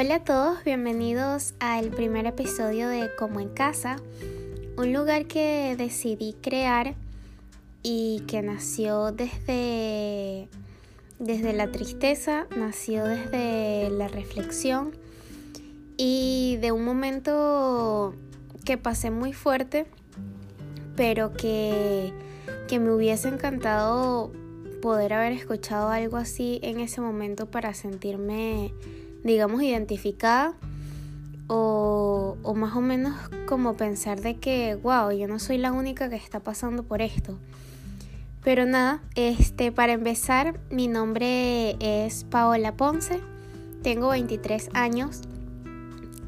Hola 0.00 0.14
a 0.14 0.22
todos, 0.22 0.62
bienvenidos 0.62 1.54
al 1.58 1.88
primer 1.88 2.24
episodio 2.24 2.88
de 2.88 3.10
Como 3.16 3.40
en 3.40 3.48
Casa, 3.48 3.96
un 4.76 4.92
lugar 4.92 5.26
que 5.26 5.74
decidí 5.76 6.36
crear 6.40 6.94
y 7.82 8.22
que 8.28 8.40
nació 8.40 9.10
desde, 9.10 10.48
desde 11.18 11.52
la 11.52 11.72
tristeza, 11.72 12.46
nació 12.56 13.06
desde 13.06 13.90
la 13.90 14.06
reflexión 14.06 14.92
y 15.96 16.58
de 16.60 16.70
un 16.70 16.84
momento 16.84 18.14
que 18.64 18.78
pasé 18.78 19.10
muy 19.10 19.32
fuerte, 19.32 19.86
pero 20.94 21.32
que, 21.32 22.12
que 22.68 22.78
me 22.78 22.92
hubiese 22.92 23.26
encantado 23.26 24.30
poder 24.80 25.12
haber 25.12 25.32
escuchado 25.32 25.88
algo 25.88 26.18
así 26.18 26.60
en 26.62 26.78
ese 26.78 27.00
momento 27.00 27.46
para 27.46 27.74
sentirme 27.74 28.72
digamos, 29.28 29.62
identificada 29.62 30.54
o, 31.46 32.36
más 32.56 32.74
o 32.74 32.80
menos 32.80 33.14
como 33.46 33.74
pensar 33.74 34.20
de 34.20 34.36
que, 34.36 34.74
wow, 34.74 35.10
yo 35.12 35.28
no 35.28 35.38
soy 35.38 35.58
la 35.58 35.72
única 35.72 36.08
que 36.10 36.16
está 36.16 36.40
pasando 36.40 36.82
por 36.82 37.02
esto. 37.02 37.38
Pero 38.42 38.66
nada, 38.66 39.02
este, 39.14 39.72
para 39.72 39.92
empezar, 39.92 40.58
mi 40.70 40.88
nombre 40.88 41.76
es 41.80 42.24
Paola 42.24 42.76
Ponce, 42.76 43.20
tengo 43.82 44.08
23 44.08 44.70
años 44.74 45.20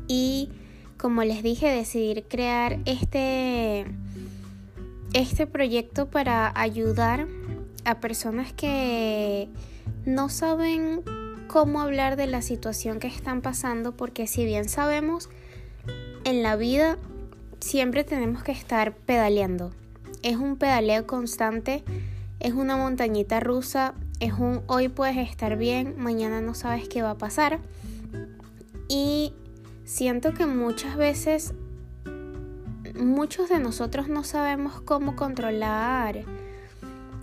y 0.06 0.50
como 0.96 1.24
les 1.24 1.42
dije, 1.42 1.68
decidí 1.68 2.22
crear 2.22 2.78
este, 2.84 3.86
este 5.14 5.46
proyecto 5.46 6.10
para 6.10 6.52
ayudar 6.54 7.26
a 7.84 8.00
personas 8.00 8.52
que 8.52 9.48
no 10.04 10.28
saben 10.28 11.02
cómo 11.50 11.80
hablar 11.80 12.14
de 12.14 12.28
la 12.28 12.42
situación 12.42 13.00
que 13.00 13.08
están 13.08 13.42
pasando 13.42 13.96
porque 13.96 14.28
si 14.28 14.44
bien 14.44 14.68
sabemos, 14.68 15.28
en 16.22 16.44
la 16.44 16.54
vida 16.54 16.96
siempre 17.58 18.04
tenemos 18.04 18.44
que 18.44 18.52
estar 18.52 18.94
pedaleando. 18.94 19.72
Es 20.22 20.36
un 20.36 20.56
pedaleo 20.56 21.08
constante, 21.08 21.82
es 22.38 22.52
una 22.52 22.76
montañita 22.76 23.40
rusa, 23.40 23.94
es 24.20 24.34
un 24.34 24.62
hoy 24.68 24.88
puedes 24.88 25.16
estar 25.16 25.56
bien, 25.56 25.96
mañana 25.98 26.40
no 26.40 26.54
sabes 26.54 26.88
qué 26.88 27.02
va 27.02 27.10
a 27.10 27.18
pasar. 27.18 27.58
Y 28.86 29.32
siento 29.84 30.32
que 30.32 30.46
muchas 30.46 30.96
veces 30.96 31.52
muchos 32.94 33.48
de 33.48 33.58
nosotros 33.58 34.06
no 34.08 34.22
sabemos 34.22 34.80
cómo 34.82 35.16
controlar 35.16 36.24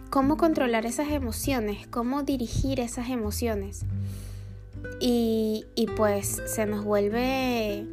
cómo 0.09 0.37
controlar 0.37 0.85
esas 0.85 1.09
emociones, 1.09 1.85
cómo 1.87 2.23
dirigir 2.23 2.79
esas 2.79 3.09
emociones. 3.09 3.85
Y, 4.99 5.65
pues 5.95 6.41
se 6.45 6.65
nos 6.65 6.83
vuelve 6.83 7.85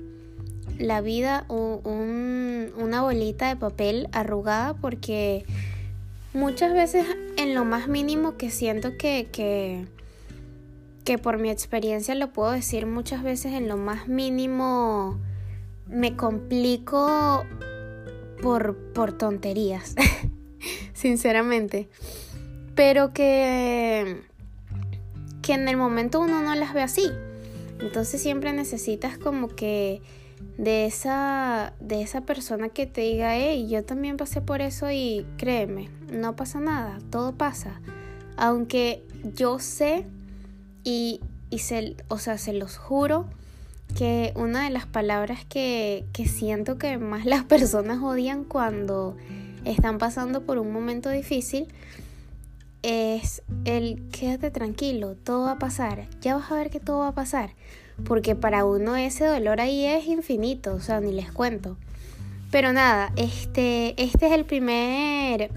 la 0.78 1.00
vida 1.00 1.46
una 1.48 3.02
bolita 3.02 3.48
de 3.48 3.56
papel 3.56 4.08
arrugada 4.12 4.74
porque 4.74 5.44
muchas 6.32 6.72
veces 6.72 7.06
en 7.36 7.54
lo 7.54 7.64
más 7.64 7.88
mínimo 7.88 8.36
que 8.36 8.50
siento 8.50 8.96
que, 8.98 9.28
que, 9.30 9.86
que 11.04 11.18
por 11.18 11.38
mi 11.38 11.50
experiencia 11.50 12.14
lo 12.14 12.32
puedo 12.32 12.50
decir 12.52 12.86
muchas 12.86 13.22
veces 13.22 13.52
en 13.52 13.68
lo 13.68 13.76
más 13.76 14.08
mínimo 14.08 15.20
me 15.86 16.16
complico 16.16 17.44
por, 18.42 18.76
por 18.92 19.12
tonterías, 19.12 19.94
sinceramente. 20.92 21.88
Pero 22.74 23.12
que 23.12 24.22
que 25.44 25.52
en 25.52 25.68
el 25.68 25.76
momento 25.76 26.20
uno 26.20 26.42
no 26.42 26.54
las 26.54 26.72
ve 26.72 26.82
así. 26.82 27.10
Entonces 27.78 28.22
siempre 28.22 28.52
necesitas 28.52 29.18
como 29.18 29.48
que 29.48 30.00
de 30.56 30.86
esa, 30.86 31.74
de 31.80 32.00
esa 32.00 32.22
persona 32.22 32.70
que 32.70 32.86
te 32.86 33.02
diga, 33.02 33.36
hey, 33.36 33.66
yo 33.68 33.84
también 33.84 34.16
pasé 34.16 34.40
por 34.40 34.62
eso 34.62 34.90
y 34.90 35.26
créeme, 35.36 35.90
no 36.10 36.34
pasa 36.34 36.60
nada, 36.60 36.98
todo 37.10 37.32
pasa. 37.32 37.80
Aunque 38.36 39.04
yo 39.34 39.58
sé 39.58 40.06
y, 40.82 41.20
y 41.50 41.58
se, 41.58 41.96
o 42.08 42.18
sea, 42.18 42.38
se 42.38 42.54
los 42.54 42.78
juro 42.78 43.26
que 43.98 44.32
una 44.36 44.64
de 44.64 44.70
las 44.70 44.86
palabras 44.86 45.44
que, 45.44 46.06
que 46.14 46.26
siento 46.26 46.78
que 46.78 46.96
más 46.96 47.26
las 47.26 47.44
personas 47.44 48.02
odian 48.02 48.44
cuando 48.44 49.16
están 49.66 49.98
pasando 49.98 50.42
por 50.42 50.58
un 50.58 50.72
momento 50.72 51.10
difícil 51.10 51.68
es 52.84 53.42
el 53.64 54.08
quédate 54.10 54.50
tranquilo, 54.50 55.16
todo 55.16 55.46
va 55.46 55.52
a 55.52 55.58
pasar, 55.58 56.06
ya 56.20 56.36
vas 56.36 56.52
a 56.52 56.56
ver 56.56 56.70
que 56.70 56.80
todo 56.80 56.98
va 56.98 57.08
a 57.08 57.14
pasar, 57.14 57.54
porque 58.04 58.36
para 58.36 58.66
uno 58.66 58.94
ese 58.96 59.24
dolor 59.24 59.60
ahí 59.62 59.86
es 59.86 60.06
infinito, 60.06 60.74
o 60.74 60.80
sea, 60.80 61.00
ni 61.00 61.12
les 61.12 61.32
cuento. 61.32 61.78
Pero 62.50 62.72
nada, 62.72 63.10
este, 63.16 64.00
este 64.00 64.26
es 64.26 64.32
el 64.32 64.44
primer 64.44 65.50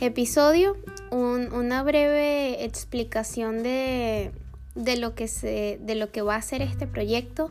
episodio, 0.00 0.76
una 1.10 1.82
breve 1.82 2.64
explicación 2.64 3.62
de, 3.62 4.32
de, 4.74 4.96
lo 4.96 5.14
que 5.14 5.28
se, 5.28 5.78
de 5.82 5.94
lo 5.94 6.10
que 6.10 6.22
va 6.22 6.36
a 6.36 6.42
ser 6.42 6.62
este 6.62 6.86
proyecto. 6.86 7.50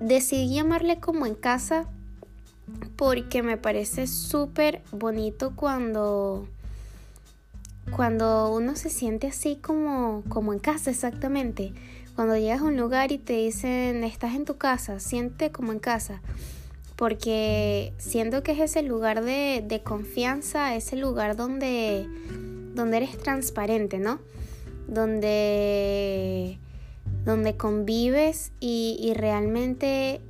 Decidí 0.00 0.54
llamarle 0.54 0.98
como 0.98 1.26
en 1.26 1.34
casa 1.34 1.88
porque 2.96 3.42
me 3.42 3.58
parece 3.58 4.06
súper 4.06 4.82
bonito 4.92 5.54
cuando 5.54 6.48
cuando 7.94 8.52
uno 8.54 8.76
se 8.76 8.90
siente 8.90 9.28
así 9.28 9.56
como, 9.56 10.22
como 10.28 10.52
en 10.52 10.58
casa 10.58 10.90
exactamente. 10.90 11.72
Cuando 12.14 12.36
llegas 12.36 12.60
a 12.60 12.64
un 12.64 12.76
lugar 12.76 13.12
y 13.12 13.18
te 13.18 13.34
dicen, 13.34 14.04
estás 14.04 14.34
en 14.34 14.44
tu 14.44 14.56
casa, 14.56 15.00
siente 15.00 15.50
como 15.50 15.72
en 15.72 15.78
casa. 15.78 16.20
Porque 16.96 17.92
siento 17.98 18.42
que 18.42 18.52
es 18.52 18.60
ese 18.60 18.82
lugar 18.82 19.24
de, 19.24 19.64
de 19.66 19.82
confianza, 19.82 20.76
ese 20.76 20.96
lugar 20.96 21.36
donde, 21.36 22.06
donde 22.74 22.98
eres 22.98 23.16
transparente, 23.18 23.98
¿no? 23.98 24.20
Donde, 24.86 26.58
donde 27.24 27.56
convives 27.56 28.52
y, 28.60 29.12
realmente 29.16 30.20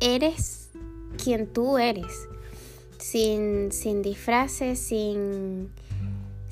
eres 0.00 0.70
quien 1.22 1.46
tú 1.46 1.78
eres. 1.78 2.28
Sin, 2.98 3.70
sin 3.70 4.02
disfraces, 4.02 4.80
sin 4.80 5.70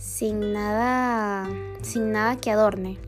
sin 0.04 0.52
nada, 0.52 1.48
sin 1.80 2.12
nada 2.12 2.36
que 2.36 2.50
adorne. 2.50 2.98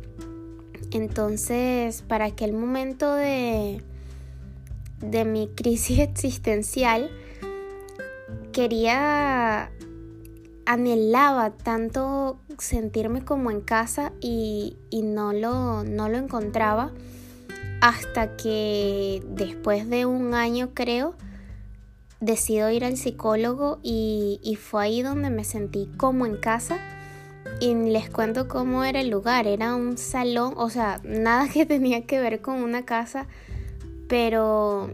Entonces, 0.92 2.02
para 2.02 2.24
aquel 2.24 2.54
momento 2.54 3.14
de, 3.14 3.82
de 5.00 5.24
mi 5.26 5.48
crisis 5.54 5.98
existencial, 5.98 7.10
quería, 8.50 9.70
anhelaba 10.64 11.50
tanto 11.50 12.40
sentirme 12.58 13.24
como 13.24 13.50
en 13.50 13.60
casa 13.60 14.12
y, 14.22 14.78
y 14.88 15.02
no, 15.02 15.34
lo, 15.34 15.84
no 15.84 16.08
lo 16.08 16.16
encontraba 16.16 16.92
hasta 17.82 18.38
que 18.38 19.22
después 19.28 19.90
de 19.90 20.06
un 20.06 20.32
año 20.32 20.70
creo, 20.72 21.14
decido 22.26 22.70
ir 22.70 22.84
al 22.84 22.96
psicólogo 22.96 23.78
y, 23.82 24.58
fue 24.60 24.84
ahí 24.84 25.02
donde 25.02 25.30
me 25.30 25.44
sentí 25.44 25.88
como 25.96 26.26
en 26.26 26.36
casa. 26.36 26.78
Y 27.60 27.74
les 27.74 28.10
cuento 28.10 28.48
cómo 28.48 28.84
era 28.84 29.00
el 29.00 29.08
lugar. 29.08 29.46
Era 29.46 29.74
un 29.74 29.96
salón, 29.96 30.54
o 30.56 30.68
sea, 30.68 31.00
nada 31.04 31.48
que 31.48 31.64
tenía 31.74 32.04
que 32.06 32.20
ver 32.20 32.42
con 32.42 32.56
una 32.56 32.84
casa, 32.84 33.26
pero, 34.08 34.90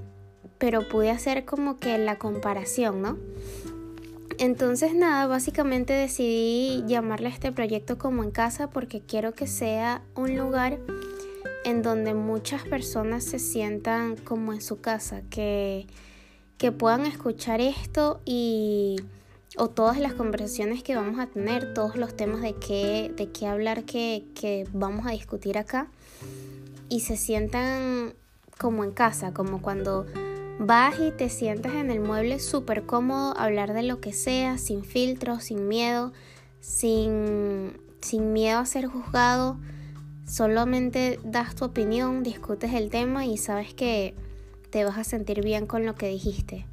pero 0.58 0.88
pude 0.88 1.10
hacer 1.10 1.44
como 1.44 1.78
que 1.78 1.98
la 1.98 2.18
comparación, 2.18 3.02
¿no? 3.02 3.18
Entonces 4.38 4.94
nada, 4.94 5.26
básicamente 5.26 5.92
decidí 5.92 6.84
llamarle 6.86 7.28
a 7.28 7.30
este 7.30 7.52
proyecto 7.52 7.98
como 7.98 8.24
en 8.24 8.30
casa 8.30 8.70
porque 8.70 9.00
quiero 9.00 9.34
que 9.34 9.46
sea 9.46 10.02
un 10.14 10.36
lugar 10.36 10.78
en 11.64 11.82
donde 11.82 12.14
muchas 12.14 12.64
personas 12.64 13.24
se 13.24 13.38
sientan 13.38 14.16
como 14.16 14.52
en 14.52 14.60
su 14.60 14.80
casa, 14.80 15.22
que 15.30 15.86
que 16.62 16.70
puedan 16.70 17.06
escuchar 17.06 17.60
esto 17.60 18.20
y 18.24 18.94
o 19.56 19.66
todas 19.66 19.98
las 19.98 20.12
conversaciones 20.12 20.84
que 20.84 20.94
vamos 20.94 21.18
a 21.18 21.26
tener, 21.26 21.74
todos 21.74 21.96
los 21.96 22.16
temas 22.16 22.40
de 22.40 22.54
qué, 22.54 23.12
de 23.16 23.32
qué 23.32 23.48
hablar 23.48 23.82
que, 23.82 24.26
que 24.36 24.68
vamos 24.72 25.04
a 25.04 25.10
discutir 25.10 25.58
acá 25.58 25.88
y 26.88 27.00
se 27.00 27.16
sientan 27.16 28.14
como 28.58 28.84
en 28.84 28.92
casa, 28.92 29.34
como 29.34 29.60
cuando 29.60 30.06
vas 30.60 31.00
y 31.00 31.10
te 31.10 31.30
sientas 31.30 31.74
en 31.74 31.90
el 31.90 31.98
mueble 31.98 32.38
súper 32.38 32.86
cómodo, 32.86 33.36
hablar 33.36 33.74
de 33.74 33.82
lo 33.82 34.00
que 34.00 34.12
sea, 34.12 34.56
sin 34.56 34.84
filtros, 34.84 35.42
sin 35.42 35.66
miedo, 35.66 36.12
sin, 36.60 37.76
sin 38.00 38.32
miedo 38.32 38.60
a 38.60 38.66
ser 38.66 38.86
juzgado, 38.86 39.58
solamente 40.28 41.18
das 41.24 41.56
tu 41.56 41.64
opinión, 41.64 42.22
discutes 42.22 42.72
el 42.72 42.88
tema 42.88 43.26
y 43.26 43.36
sabes 43.36 43.74
que 43.74 44.14
te 44.72 44.86
vas 44.86 44.96
a 44.96 45.04
sentir 45.04 45.44
bien 45.44 45.66
con 45.66 45.84
lo 45.84 45.94
que 45.94 46.08
dijiste, 46.08 46.64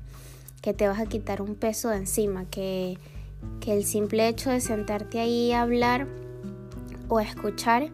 que 0.62 0.74
te 0.74 0.88
vas 0.88 1.00
a 1.00 1.06
quitar 1.06 1.42
un 1.42 1.56
peso 1.56 1.90
de 1.90 1.98
encima, 1.98 2.46
que, 2.46 2.98
que 3.60 3.74
el 3.74 3.84
simple 3.84 4.30
hecho 4.30 4.50
de 4.50 4.62
sentarte 4.62 5.19
ahí 5.19 5.51
a 5.51 5.63
hablar 5.63 6.07
o 7.10 7.18
a 7.18 7.24
escuchar 7.24 7.90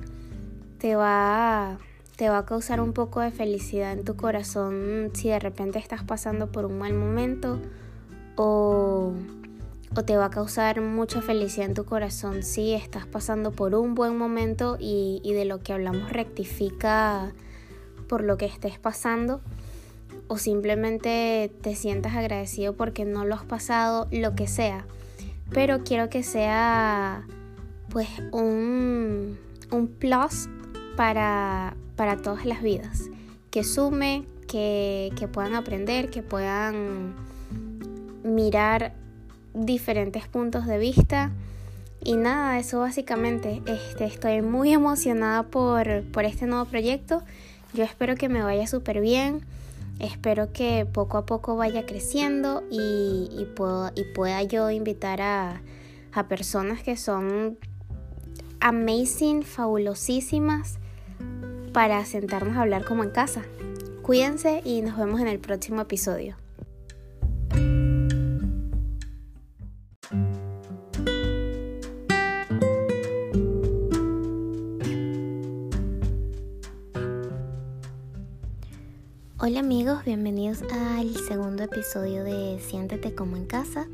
te 0.77 0.95
va 0.95 1.71
a, 1.71 1.77
te 2.17 2.29
va 2.29 2.37
a 2.37 2.45
causar 2.45 2.81
un 2.81 2.93
poco 2.93 3.19
de 3.19 3.31
felicidad 3.31 3.93
en 3.93 4.03
tu 4.03 4.15
corazón 4.15 5.09
si 5.15 5.29
de 5.29 5.39
repente 5.39 5.79
estás 5.79 6.03
pasando 6.03 6.51
por 6.51 6.65
un 6.65 6.77
mal 6.77 6.93
momento 6.93 7.59
o, 8.35 9.11
o 9.95 10.03
te 10.05 10.17
va 10.17 10.25
a 10.25 10.29
causar 10.29 10.81
mucha 10.81 11.23
felicidad 11.23 11.65
en 11.65 11.73
tu 11.73 11.85
corazón 11.85 12.43
si 12.43 12.73
estás 12.73 13.07
pasando 13.07 13.53
por 13.53 13.73
un 13.73 13.95
buen 13.95 14.15
momento 14.15 14.77
y, 14.79 15.19
y 15.23 15.33
de 15.33 15.45
lo 15.45 15.61
que 15.61 15.73
hablamos 15.73 16.11
rectifica 16.11 17.33
por 18.07 18.23
lo 18.23 18.37
que 18.37 18.45
estés 18.45 18.77
pasando 18.77 19.41
o 20.27 20.37
simplemente 20.37 21.51
te 21.61 21.75
sientas 21.75 22.15
agradecido 22.15 22.73
porque 22.73 23.05
no 23.05 23.25
lo 23.25 23.35
has 23.35 23.43
pasado, 23.43 24.07
lo 24.11 24.35
que 24.35 24.47
sea. 24.47 24.85
Pero 25.51 25.83
quiero 25.83 26.09
que 26.09 26.23
sea 26.23 27.25
pues 27.89 28.09
un, 28.31 29.37
un 29.71 29.87
plus 29.87 30.49
para, 30.95 31.75
para 31.95 32.17
todas 32.17 32.45
las 32.45 32.61
vidas, 32.61 33.03
que 33.51 33.63
sume, 33.63 34.25
que, 34.47 35.29
puedan 35.31 35.55
aprender, 35.55 36.09
que 36.09 36.23
puedan 36.23 37.13
mirar 38.23 38.93
diferentes 39.53 40.27
puntos 40.27 40.65
de 40.65 40.77
vista. 40.77 41.31
Y 42.03 42.17
nada, 42.17 42.59
eso 42.59 42.79
básicamente, 42.79 43.61
este, 43.65 44.05
estoy 44.05 44.41
muy 44.41 44.73
emocionada 44.73 45.43
por, 45.43 46.03
por 46.11 46.25
este 46.25 46.45
nuevo 46.45 46.65
proyecto. 46.65 47.23
Yo 47.73 47.83
espero 47.83 48.15
que 48.15 48.29
me 48.29 48.43
vaya 48.43 48.67
súper 48.67 49.01
bien. 49.01 49.41
Espero 49.99 50.51
que 50.51 50.85
poco 50.85 51.17
a 51.17 51.25
poco 51.25 51.55
vaya 51.55 51.85
creciendo 51.85 52.63
y, 52.69 53.29
y, 53.31 53.47
y 53.95 54.03
pueda 54.13 54.43
yo 54.43 54.69
invitar 54.69 55.21
a, 55.21 55.61
a 56.11 56.27
personas 56.27 56.83
que 56.83 56.97
son 56.97 57.57
amazing, 58.59 59.43
fabulosísimas 59.43 60.79
para 61.73 62.03
sentarnos 62.05 62.57
a 62.57 62.61
hablar 62.61 62.85
como 62.85 63.03
en 63.03 63.11
casa. 63.11 63.43
Cuídense 64.01 64.61
y 64.63 64.81
nos 64.81 64.97
vemos 64.97 65.21
en 65.21 65.27
el 65.27 65.39
próximo 65.39 65.81
episodio. 65.81 66.35
Hola 79.47 79.59
amigos, 79.59 80.03
bienvenidos 80.03 80.63
al 80.73 81.15
segundo 81.27 81.61
episodio 81.61 82.23
de 82.23 82.59
Siéntete 82.59 83.13
como 83.13 83.37
en 83.37 83.45
casa. 83.45 83.87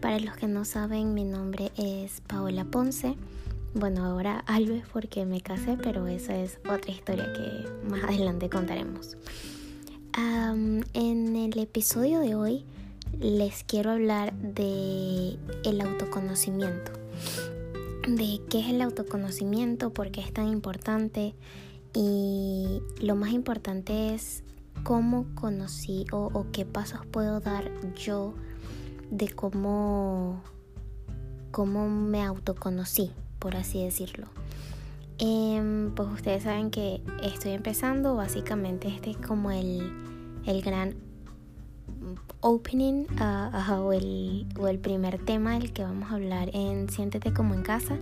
Para 0.00 0.18
los 0.18 0.34
que 0.36 0.46
no 0.46 0.64
saben, 0.64 1.12
mi 1.12 1.24
nombre 1.24 1.72
es 1.76 2.22
Paola 2.22 2.64
Ponce. 2.64 3.14
Bueno, 3.74 4.02
ahora 4.02 4.42
Alves 4.46 4.84
porque 4.90 5.26
me 5.26 5.42
casé, 5.42 5.76
pero 5.76 6.06
esa 6.06 6.38
es 6.38 6.58
otra 6.60 6.90
historia 6.90 7.30
que 7.34 7.86
más 7.86 8.02
adelante 8.02 8.48
contaremos. 8.48 9.18
en 10.14 11.36
el 11.36 11.58
episodio 11.58 12.20
de 12.20 12.34
hoy 12.34 12.64
les 13.20 13.64
quiero 13.64 13.90
hablar 13.90 14.32
de 14.32 15.36
el 15.64 15.82
autoconocimiento. 15.82 16.92
De 18.08 18.40
qué 18.48 18.60
es 18.60 18.68
el 18.68 18.80
autoconocimiento, 18.80 19.92
por 19.92 20.10
qué 20.10 20.22
es 20.22 20.32
tan 20.32 20.48
importante 20.48 21.34
y 21.92 22.80
lo 23.02 23.16
más 23.16 23.32
importante 23.32 24.14
es 24.14 24.44
cómo 24.88 25.26
conocí 25.34 26.06
o, 26.12 26.46
qué 26.50 26.64
pasos 26.64 27.04
puedo 27.04 27.40
dar 27.40 27.70
yo 27.94 28.32
de 29.10 29.28
cómo, 29.28 30.40
cómo 31.50 31.90
me 31.90 32.22
autoconocí 32.24 33.10
por 33.38 33.54
así 33.54 33.84
decirlo. 33.84 34.28
Em, 35.18 35.94
pues 35.94 36.08
ustedes 36.08 36.44
saben 36.44 36.70
que 36.70 37.02
estoy 37.22 37.52
empezando, 37.52 38.16
básicamente 38.16 38.88
este 38.88 39.10
es 39.10 39.18
como 39.18 39.50
el, 39.50 39.92
el 40.46 40.62
gran 40.62 40.94
opening 42.40 43.04
o, 43.20 43.92
el, 43.92 44.46
o, 44.58 44.68
el, 44.68 44.78
primer 44.78 45.22
tema 45.22 45.58
del 45.58 45.70
que 45.74 45.82
vamos 45.82 46.10
a 46.10 46.14
hablar 46.14 46.48
en 46.54 46.88
Siéntete 46.88 47.34
como 47.34 47.52
en 47.52 47.60
casa. 47.60 47.98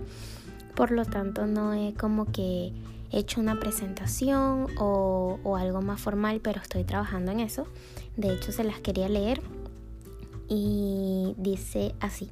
Por 0.73 0.91
lo 0.91 1.03
tanto, 1.03 1.47
no 1.47 1.73
es 1.73 1.93
como 1.95 2.31
que 2.31 2.71
hecho 3.11 3.41
una 3.41 3.59
presentación 3.59 4.67
o, 4.77 5.39
o 5.43 5.55
algo 5.55 5.81
más 5.81 6.01
formal, 6.01 6.39
pero 6.41 6.61
estoy 6.61 6.83
trabajando 6.83 7.31
en 7.31 7.39
eso. 7.39 7.67
De 8.15 8.33
hecho, 8.33 8.51
se 8.51 8.63
las 8.63 8.79
quería 8.79 9.09
leer 9.09 9.41
y 10.49 11.35
dice 11.37 11.93
así. 11.99 12.31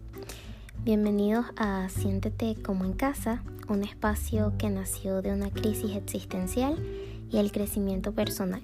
Bienvenidos 0.83 1.47
a 1.57 1.89
Siéntete 1.89 2.55
como 2.61 2.85
en 2.85 2.93
casa, 2.93 3.43
un 3.67 3.83
espacio 3.83 4.53
que 4.57 4.69
nació 4.69 5.21
de 5.21 5.33
una 5.33 5.49
crisis 5.49 5.95
existencial 5.95 6.77
y 7.31 7.37
el 7.37 7.51
crecimiento 7.51 8.11
personal. 8.13 8.61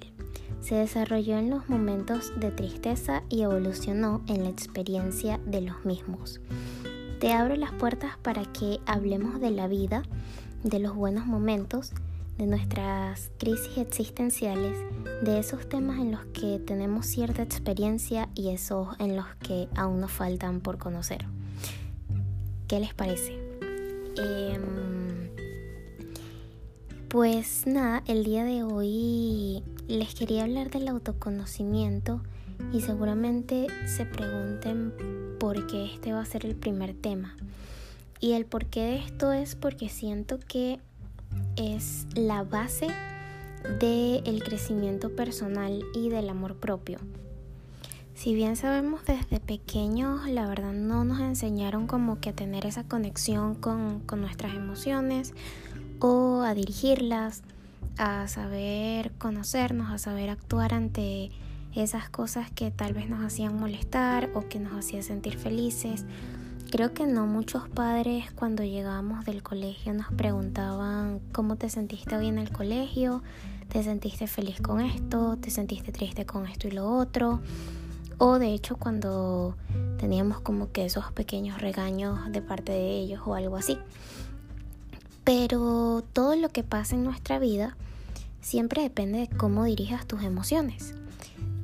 Se 0.61 0.75
desarrolló 0.75 1.37
en 1.39 1.49
los 1.49 1.67
momentos 1.67 2.31
de 2.39 2.51
tristeza 2.51 3.23
y 3.29 3.41
evolucionó 3.41 4.21
en 4.27 4.43
la 4.43 4.49
experiencia 4.49 5.39
de 5.45 5.61
los 5.61 5.83
mismos. 5.83 6.39
Te 7.19 7.33
abro 7.33 7.55
las 7.55 7.71
puertas 7.71 8.17
para 8.21 8.43
que 8.45 8.79
hablemos 8.85 9.41
de 9.41 9.51
la 9.51 9.67
vida, 9.67 10.03
de 10.63 10.79
los 10.79 10.95
buenos 10.95 11.25
momentos, 11.25 11.91
de 12.37 12.47
nuestras 12.47 13.31
crisis 13.37 13.77
existenciales, 13.77 14.77
de 15.21 15.39
esos 15.39 15.67
temas 15.67 15.99
en 15.99 16.11
los 16.11 16.25
que 16.27 16.59
tenemos 16.59 17.05
cierta 17.05 17.43
experiencia 17.43 18.29
y 18.35 18.49
esos 18.49 18.87
en 18.99 19.15
los 19.15 19.25
que 19.43 19.67
aún 19.75 20.01
nos 20.01 20.11
faltan 20.11 20.61
por 20.61 20.77
conocer. 20.77 21.25
¿Qué 22.67 22.79
les 22.79 22.93
parece? 22.93 23.37
Em, 24.17 25.29
pues 27.09 27.67
nada, 27.67 28.03
el 28.07 28.23
día 28.23 28.43
de 28.43 28.63
hoy 28.63 29.63
les 29.87 30.15
quería 30.15 30.43
hablar 30.43 30.71
del 30.71 30.87
autoconocimiento 30.87 32.21
y 32.71 32.81
seguramente 32.81 33.67
se 33.85 34.05
pregunten 34.05 34.93
por 35.39 35.67
qué 35.67 35.93
este 35.93 36.13
va 36.13 36.21
a 36.21 36.25
ser 36.25 36.45
el 36.45 36.55
primer 36.55 36.93
tema. 36.93 37.35
Y 38.21 38.33
el 38.33 38.45
porqué 38.45 38.81
de 38.81 38.95
esto 38.97 39.33
es 39.33 39.55
porque 39.55 39.89
siento 39.89 40.37
que 40.39 40.79
es 41.55 42.05
la 42.13 42.43
base 42.43 42.87
del 43.79 44.43
crecimiento 44.43 45.15
personal 45.15 45.83
y 45.95 46.09
del 46.09 46.29
amor 46.29 46.55
propio. 46.55 46.99
Si 48.13 48.35
bien 48.35 48.55
sabemos 48.55 49.03
desde 49.05 49.39
pequeños, 49.39 50.29
la 50.29 50.45
verdad 50.45 50.73
no 50.73 51.03
nos 51.03 51.19
enseñaron 51.19 51.87
como 51.87 52.19
que 52.19 52.29
a 52.29 52.33
tener 52.33 52.67
esa 52.67 52.83
conexión 52.83 53.55
con, 53.55 54.03
nuestras 54.17 54.53
emociones 54.53 55.33
o 55.99 56.41
a 56.41 56.53
dirigirlas, 56.53 57.41
a 57.97 58.27
saber 58.27 59.11
conocernos, 59.13 59.91
a 59.91 59.97
saber 59.97 60.29
actuar 60.29 60.75
ante 60.75 61.31
esas 61.73 62.09
cosas 62.09 62.51
que 62.51 62.69
tal 62.69 62.93
vez 62.93 63.09
nos 63.09 63.23
hacían 63.23 63.59
molestar 63.59 64.29
o 64.35 64.47
que 64.47 64.59
nos 64.59 64.73
hacían 64.73 65.01
sentir 65.01 65.39
felices. 65.39 66.05
Creo 66.71 66.93
que 66.93 67.05
no 67.05 67.27
muchos 67.27 67.67
padres 67.67 68.31
cuando 68.31 68.63
llegábamos 68.63 69.25
del 69.25 69.43
colegio 69.43 69.93
nos 69.93 70.09
preguntaban 70.13 71.19
cómo 71.33 71.57
te 71.57 71.69
sentiste 71.69 72.15
hoy 72.15 72.27
en 72.27 72.37
el 72.37 72.49
colegio, 72.49 73.23
te 73.67 73.83
sentiste 73.83 74.25
feliz 74.25 74.61
con 74.61 74.79
esto, 74.79 75.35
te 75.35 75.49
sentiste 75.49 75.91
triste 75.91 76.25
con 76.25 76.47
esto 76.47 76.69
y 76.69 76.71
lo 76.71 76.89
otro. 76.89 77.41
O 78.19 78.39
de 78.39 78.53
hecho 78.53 78.77
cuando 78.77 79.57
teníamos 79.97 80.39
como 80.39 80.71
que 80.71 80.85
esos 80.85 81.11
pequeños 81.11 81.59
regaños 81.59 82.31
de 82.31 82.41
parte 82.41 82.71
de 82.71 82.99
ellos 82.99 83.21
o 83.25 83.35
algo 83.35 83.57
así. 83.57 83.77
Pero 85.25 86.05
todo 86.13 86.37
lo 86.37 86.47
que 86.47 86.63
pasa 86.63 86.95
en 86.95 87.03
nuestra 87.03 87.37
vida 87.37 87.75
siempre 88.39 88.81
depende 88.81 89.19
de 89.19 89.27
cómo 89.27 89.65
dirijas 89.65 90.07
tus 90.07 90.23
emociones. 90.23 90.95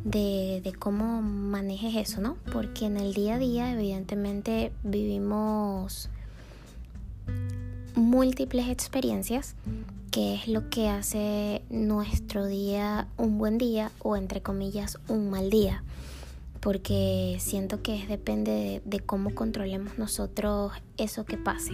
De, 0.09 0.61
de, 0.63 0.73
cómo 0.73 1.21
manejes 1.21 1.95
eso, 1.95 2.21
¿no? 2.21 2.37
Porque 2.53 2.85
en 2.85 2.95
el 2.95 3.13
día 3.13 3.35
a 3.35 3.39
día 3.39 3.73
evidentemente 3.73 4.71
vivimos 4.83 6.09
múltiples 7.93 8.69
experiencias, 8.69 9.55
que 10.11 10.35
es 10.35 10.47
lo 10.47 10.69
que 10.69 10.87
hace 10.87 11.61
nuestro 11.69 12.45
día 12.45 13.07
un 13.17 13.37
buen 13.37 13.57
día 13.57 13.91
o 13.99 14.15
entre 14.15 14.41
comillas 14.41 14.97
un 15.09 15.29
mal 15.29 15.49
día 15.49 15.83
porque 16.59 17.37
siento 17.39 17.81
que 17.81 18.05
depende 18.07 18.81
de, 18.83 18.99
cómo 18.99 19.33
controlemos 19.33 19.97
nosotros 19.97 20.71
eso 20.97 21.25
que 21.25 21.37
pase. 21.37 21.73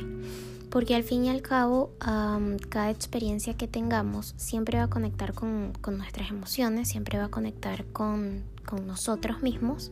Porque 0.69 0.95
al 0.95 1.03
fin 1.03 1.25
y 1.25 1.29
al 1.29 1.41
cabo, 1.41 1.91
cada 1.99 2.89
experiencia 2.89 3.55
que 3.55 3.67
tengamos 3.67 4.33
siempre 4.37 4.77
va 4.77 4.85
a 4.85 4.89
conectar 4.89 5.33
con, 5.33 5.73
nuestras 5.91 6.29
emociones, 6.29 6.87
siempre 6.87 7.17
va 7.17 7.25
a 7.25 7.29
conectar 7.29 7.85
con, 7.85 8.43
nosotros 8.87 9.43
mismos. 9.43 9.91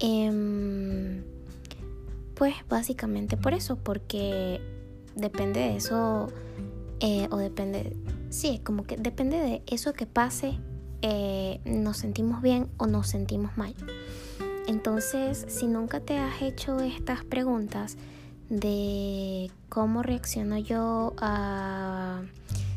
Em, 0.00 1.22
pues 2.34 2.54
básicamente 2.68 3.36
por 3.36 3.52
eso, 3.52 3.76
porque 3.76 4.60
depende 5.14 5.60
de 5.60 5.76
eso, 5.76 6.28
eh, 6.98 7.28
o 7.30 7.36
depende, 7.36 7.96
sí, 8.30 8.60
como 8.64 8.84
que 8.84 8.96
depende 8.96 9.36
de 9.36 9.62
eso 9.66 9.92
que 9.92 10.06
pase 10.06 10.58
eh, 11.02 11.60
nos 11.64 11.98
sentimos 11.98 12.42
bien 12.42 12.68
o 12.76 12.86
nos 12.86 13.08
sentimos 13.08 13.56
mal. 13.56 13.74
Entonces, 14.66 15.46
si 15.48 15.66
nunca 15.66 16.00
te 16.00 16.18
has 16.18 16.42
hecho 16.42 16.80
estas 16.80 17.24
preguntas 17.24 17.96
de 18.48 19.50
cómo 19.68 20.02
reacciono 20.02 20.58
yo 20.58 21.14
a 21.18 22.22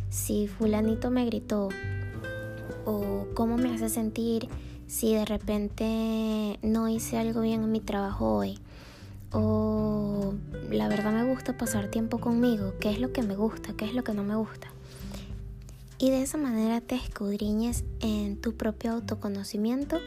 si 0.10 0.48
fulanito 0.48 1.10
me 1.10 1.26
gritó 1.26 1.70
o 2.86 3.26
cómo 3.34 3.58
me 3.58 3.74
hace 3.74 3.90
sentir 3.90 4.48
si 4.88 5.16
de 5.16 5.26
repente 5.26 6.60
no 6.62 6.88
hice 6.88 7.18
algo 7.18 7.42
bien 7.42 7.64
en 7.64 7.72
mi 7.72 7.80
trabajo 7.80 8.36
hoy 8.36 8.60
o 9.32 10.36
la 10.70 10.88
verdad 10.88 11.12
me 11.12 11.24
gusta 11.24 11.58
pasar 11.58 11.88
tiempo 11.88 12.20
conmigo, 12.20 12.76
qué 12.80 12.92
es 12.92 13.00
lo 13.00 13.12
que 13.12 13.24
me 13.24 13.36
gusta, 13.36 13.74
qué 13.74 13.86
es 13.86 13.94
lo 13.94 14.04
que 14.04 14.14
no 14.14 14.24
me 14.24 14.36
gusta. 14.36 14.73
Y 15.98 16.10
de 16.10 16.22
esa 16.22 16.38
manera 16.38 16.82
te 16.82 16.96
escudriñes 16.96 17.84
en 18.02 18.42
tu 18.42 18.56
propio 18.56 18.94
autoconocimiento 18.94 20.00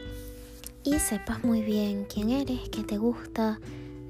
y 0.83 0.99
sepas 0.99 1.43
muy 1.43 1.61
bien 1.61 2.05
quién 2.05 2.29
eres, 2.29 2.69
qué 2.69 2.83
te 2.83 2.97
gusta, 2.97 3.59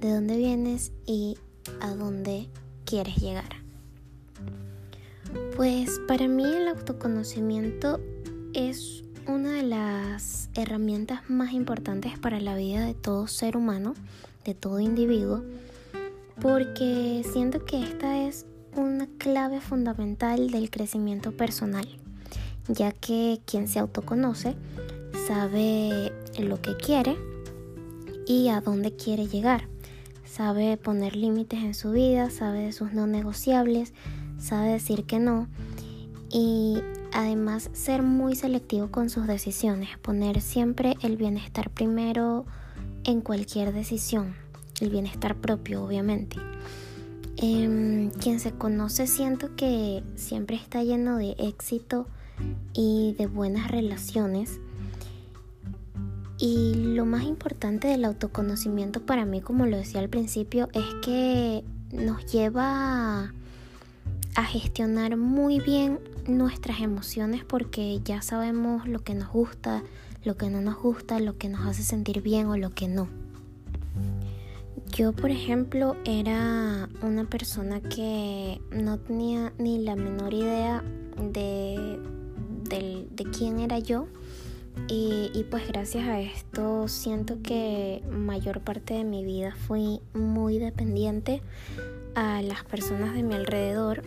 de 0.02 0.14
dónde 0.14 0.38
vienes 0.38 0.92
y 1.06 1.38
a 1.80 1.96
dónde 1.96 2.50
quieres 2.86 3.18
llegar. 3.18 3.58
Pues 5.56 6.00
para 6.08 6.28
mí 6.28 6.44
el 6.44 6.68
autoconocimiento 6.68 8.00
es 8.54 9.04
una 9.28 9.54
de 9.54 9.64
las 9.64 10.50
herramientas 10.56 11.30
más 11.30 11.52
importantes 11.52 12.18
para 12.18 12.40
la 12.40 12.56
vida 12.56 12.86
de 12.86 12.94
todo 12.94 13.28
ser 13.28 13.58
humano, 13.58 13.94
de 14.46 14.54
todo 14.54 14.80
individuo, 14.80 15.44
porque 16.42 17.24
siento 17.32 17.66
que 17.66 17.84
esta 17.84 18.26
es 18.26 18.46
una 18.82 19.08
clave 19.18 19.62
fundamental 19.62 20.52
del 20.52 20.70
crecimiento 20.70 21.32
personal, 21.32 21.88
ya 22.68 22.92
que 22.92 23.42
quien 23.46 23.68
se 23.68 23.80
autoconoce 23.80 24.56
sabe 25.28 26.12
lo 26.38 26.62
que 26.62 26.76
quiere 26.78 27.18
y 28.26 28.50
a 28.50 28.62
dónde 28.62 28.96
quiere 28.96 29.28
llegar, 29.28 29.68
sabe 30.26 30.78
poner 30.78 31.16
límites 31.16 31.64
en 31.64 31.74
su 31.74 31.92
vida, 31.92 32.30
sabe 32.30 32.60
de 32.60 32.72
sus 32.72 32.94
no 32.94 33.08
negociables, 33.08 33.94
sabe 34.38 34.72
decir 34.72 35.06
que 35.06 35.20
no 35.20 35.48
y 36.30 36.78
además 37.14 37.70
ser 37.74 38.04
muy 38.04 38.36
selectivo 38.36 38.92
con 38.92 39.10
sus 39.10 39.28
decisiones, 39.28 39.98
poner 39.98 40.42
siempre 40.42 40.96
el 41.02 41.18
bienestar 41.18 41.70
primero 41.70 42.46
en 43.04 43.22
cualquier 43.22 43.74
decisión, 43.74 44.36
el 44.82 44.90
bienestar 44.90 45.36
propio 45.36 45.84
obviamente. 45.84 46.38
Em, 47.40 48.10
quien 48.10 48.40
se 48.40 48.52
conoce 48.52 49.06
siento 49.06 49.56
que 49.56 50.04
siempre 50.16 50.56
está 50.56 50.84
lleno 50.84 51.18
de 51.18 51.36
éxito 51.38 52.08
y 52.74 53.14
de 53.18 53.28
buenas 53.28 53.70
relaciones. 53.70 54.60
Y 56.40 56.74
lo 56.76 57.06
más 57.06 57.24
importante 57.24 57.88
del 57.88 58.06
autoconocimiento 58.06 59.06
para 59.06 59.26
mí, 59.26 59.42
como 59.42 59.68
lo 59.68 59.78
decía 59.78 60.00
al 60.00 60.10
principio, 60.10 60.70
es 60.74 60.86
que 61.04 61.64
nos 61.92 62.26
lleva 62.26 63.34
a 64.36 64.44
gestionar 64.44 65.16
muy 65.16 65.60
bien 65.60 66.00
nuestras 66.28 66.82
emociones 66.82 67.44
porque 67.44 68.02
ya 68.04 68.22
sabemos 68.22 68.88
lo 68.88 69.04
que 69.04 69.14
nos 69.14 69.30
gusta, 69.30 69.84
lo 70.24 70.38
que 70.38 70.50
no 70.50 70.62
nos 70.62 70.78
gusta, 70.82 71.20
lo 71.20 71.38
que 71.38 71.50
nos 71.50 71.68
hace 71.68 71.84
sentir 71.84 72.22
bien 72.22 72.48
o 72.48 72.58
lo 72.58 72.72
que 72.72 72.88
no. 72.88 73.08
Yo, 74.92 75.14
por 75.14 75.30
ejemplo, 75.32 75.96
era 76.06 76.90
una 77.02 77.26
persona 77.26 77.82
que 77.82 78.62
no 78.72 78.98
tenía 78.98 79.54
ni 79.58 79.80
la 79.80 79.96
menor 79.96 80.34
idea 80.34 80.84
de, 81.18 82.00
de, 82.64 83.24
quién 83.38 83.60
era 83.60 83.80
yo. 83.80 84.08
Y, 84.88 85.32
y, 85.34 85.44
pues 85.44 85.68
gracias 85.68 86.08
a 86.08 86.20
esto 86.20 86.88
siento 86.88 87.42
que 87.42 88.04
mayor 88.12 88.62
parte 88.62 88.94
de 88.94 89.04
mi 89.04 89.24
vida 89.24 89.56
fui 89.68 90.02
muy 90.14 90.60
dependiente 90.60 91.42
a 92.16 92.42
las 92.42 92.64
personas 92.64 93.16
de 93.16 93.24
mi 93.24 93.34
alrededor 93.34 94.04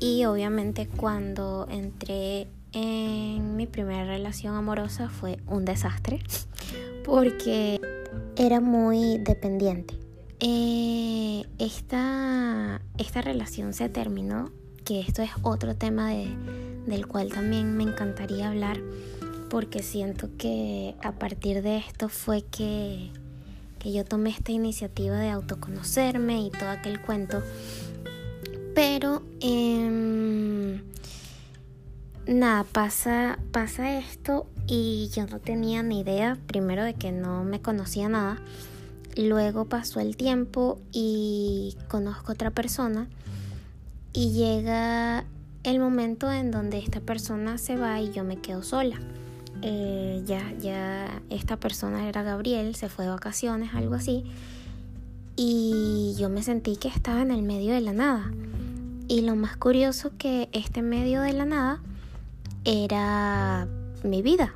y 0.00 0.24
obviamente 0.24 0.88
cuando 0.88 1.66
entré 1.70 2.48
en 2.72 3.56
mi 3.56 3.66
primera 3.66 4.04
relación 4.04 4.54
amorosa 4.54 5.08
fue 5.08 5.38
un 5.46 5.64
desastre 5.64 6.20
porque 7.04 7.80
era 8.36 8.60
muy 8.60 9.18
dependiente. 9.18 10.05
Eh, 10.40 11.44
esta, 11.58 12.80
esta 12.98 13.22
relación 13.22 13.72
se 13.72 13.88
terminó, 13.88 14.50
que 14.84 15.00
esto 15.00 15.22
es 15.22 15.30
otro 15.42 15.74
tema 15.76 16.10
de, 16.10 16.28
del 16.86 17.06
cual 17.06 17.32
también 17.32 17.76
me 17.76 17.84
encantaría 17.84 18.48
hablar 18.48 18.80
porque 19.50 19.82
siento 19.82 20.28
que 20.36 20.94
a 21.02 21.12
partir 21.12 21.62
de 21.62 21.78
esto 21.78 22.08
fue 22.08 22.42
que, 22.42 23.10
que 23.78 23.92
yo 23.92 24.04
tomé 24.04 24.30
esta 24.30 24.52
iniciativa 24.52 25.16
de 25.16 25.30
autoconocerme 25.30 26.40
y 26.40 26.50
todo 26.50 26.68
aquel 26.68 27.00
cuento 27.00 27.42
pero 28.76 29.22
em, 29.40 30.82
nada, 32.26 32.64
pasa, 32.64 33.38
pasa 33.50 33.98
esto 33.98 34.50
y 34.66 35.08
yo 35.14 35.26
no 35.26 35.40
tenía 35.40 35.82
ni 35.82 36.00
idea, 36.00 36.36
primero 36.46 36.84
de 36.84 36.92
que 36.92 37.10
no 37.10 37.42
me 37.42 37.62
conocía 37.62 38.10
nada. 38.10 38.36
Luego 39.16 39.64
pasó 39.64 40.00
el 40.00 40.16
tiempo 40.16 40.78
y 40.92 41.76
conozco 41.88 42.32
otra 42.32 42.50
persona 42.50 43.08
y 44.12 44.32
llega 44.32 45.24
el 45.64 45.78
momento 45.80 46.30
en 46.30 46.50
donde 46.50 46.78
esta 46.78 47.00
persona 47.00 47.58
se 47.58 47.76
va 47.76 48.00
y 48.00 48.12
yo 48.12 48.24
me 48.24 48.36
quedo 48.36 48.62
sola. 48.62 48.98
Eh, 49.62 50.22
ya, 50.26 50.52
ya 50.60 51.22
esta 51.30 51.56
persona 51.56 52.08
era 52.08 52.22
Gabriel, 52.22 52.74
se 52.74 52.88
fue 52.88 53.06
de 53.06 53.10
vacaciones, 53.10 53.74
algo 53.74 53.94
así. 53.94 54.24
Y 55.34 56.14
yo 56.18 56.28
me 56.28 56.42
sentí 56.42 56.76
que 56.76 56.88
estaba 56.88 57.22
en 57.22 57.30
el 57.30 57.42
medio 57.42 57.72
de 57.72 57.80
la 57.80 57.92
nada. 57.92 58.30
Y 59.08 59.22
lo 59.22 59.34
más 59.34 59.56
curioso 59.56 60.12
que 60.18 60.48
este 60.52 60.82
medio 60.82 61.20
de 61.22 61.32
la 61.32 61.44
nada 61.44 61.80
era 62.64 63.66
mi 64.02 64.22
vida. 64.22 64.52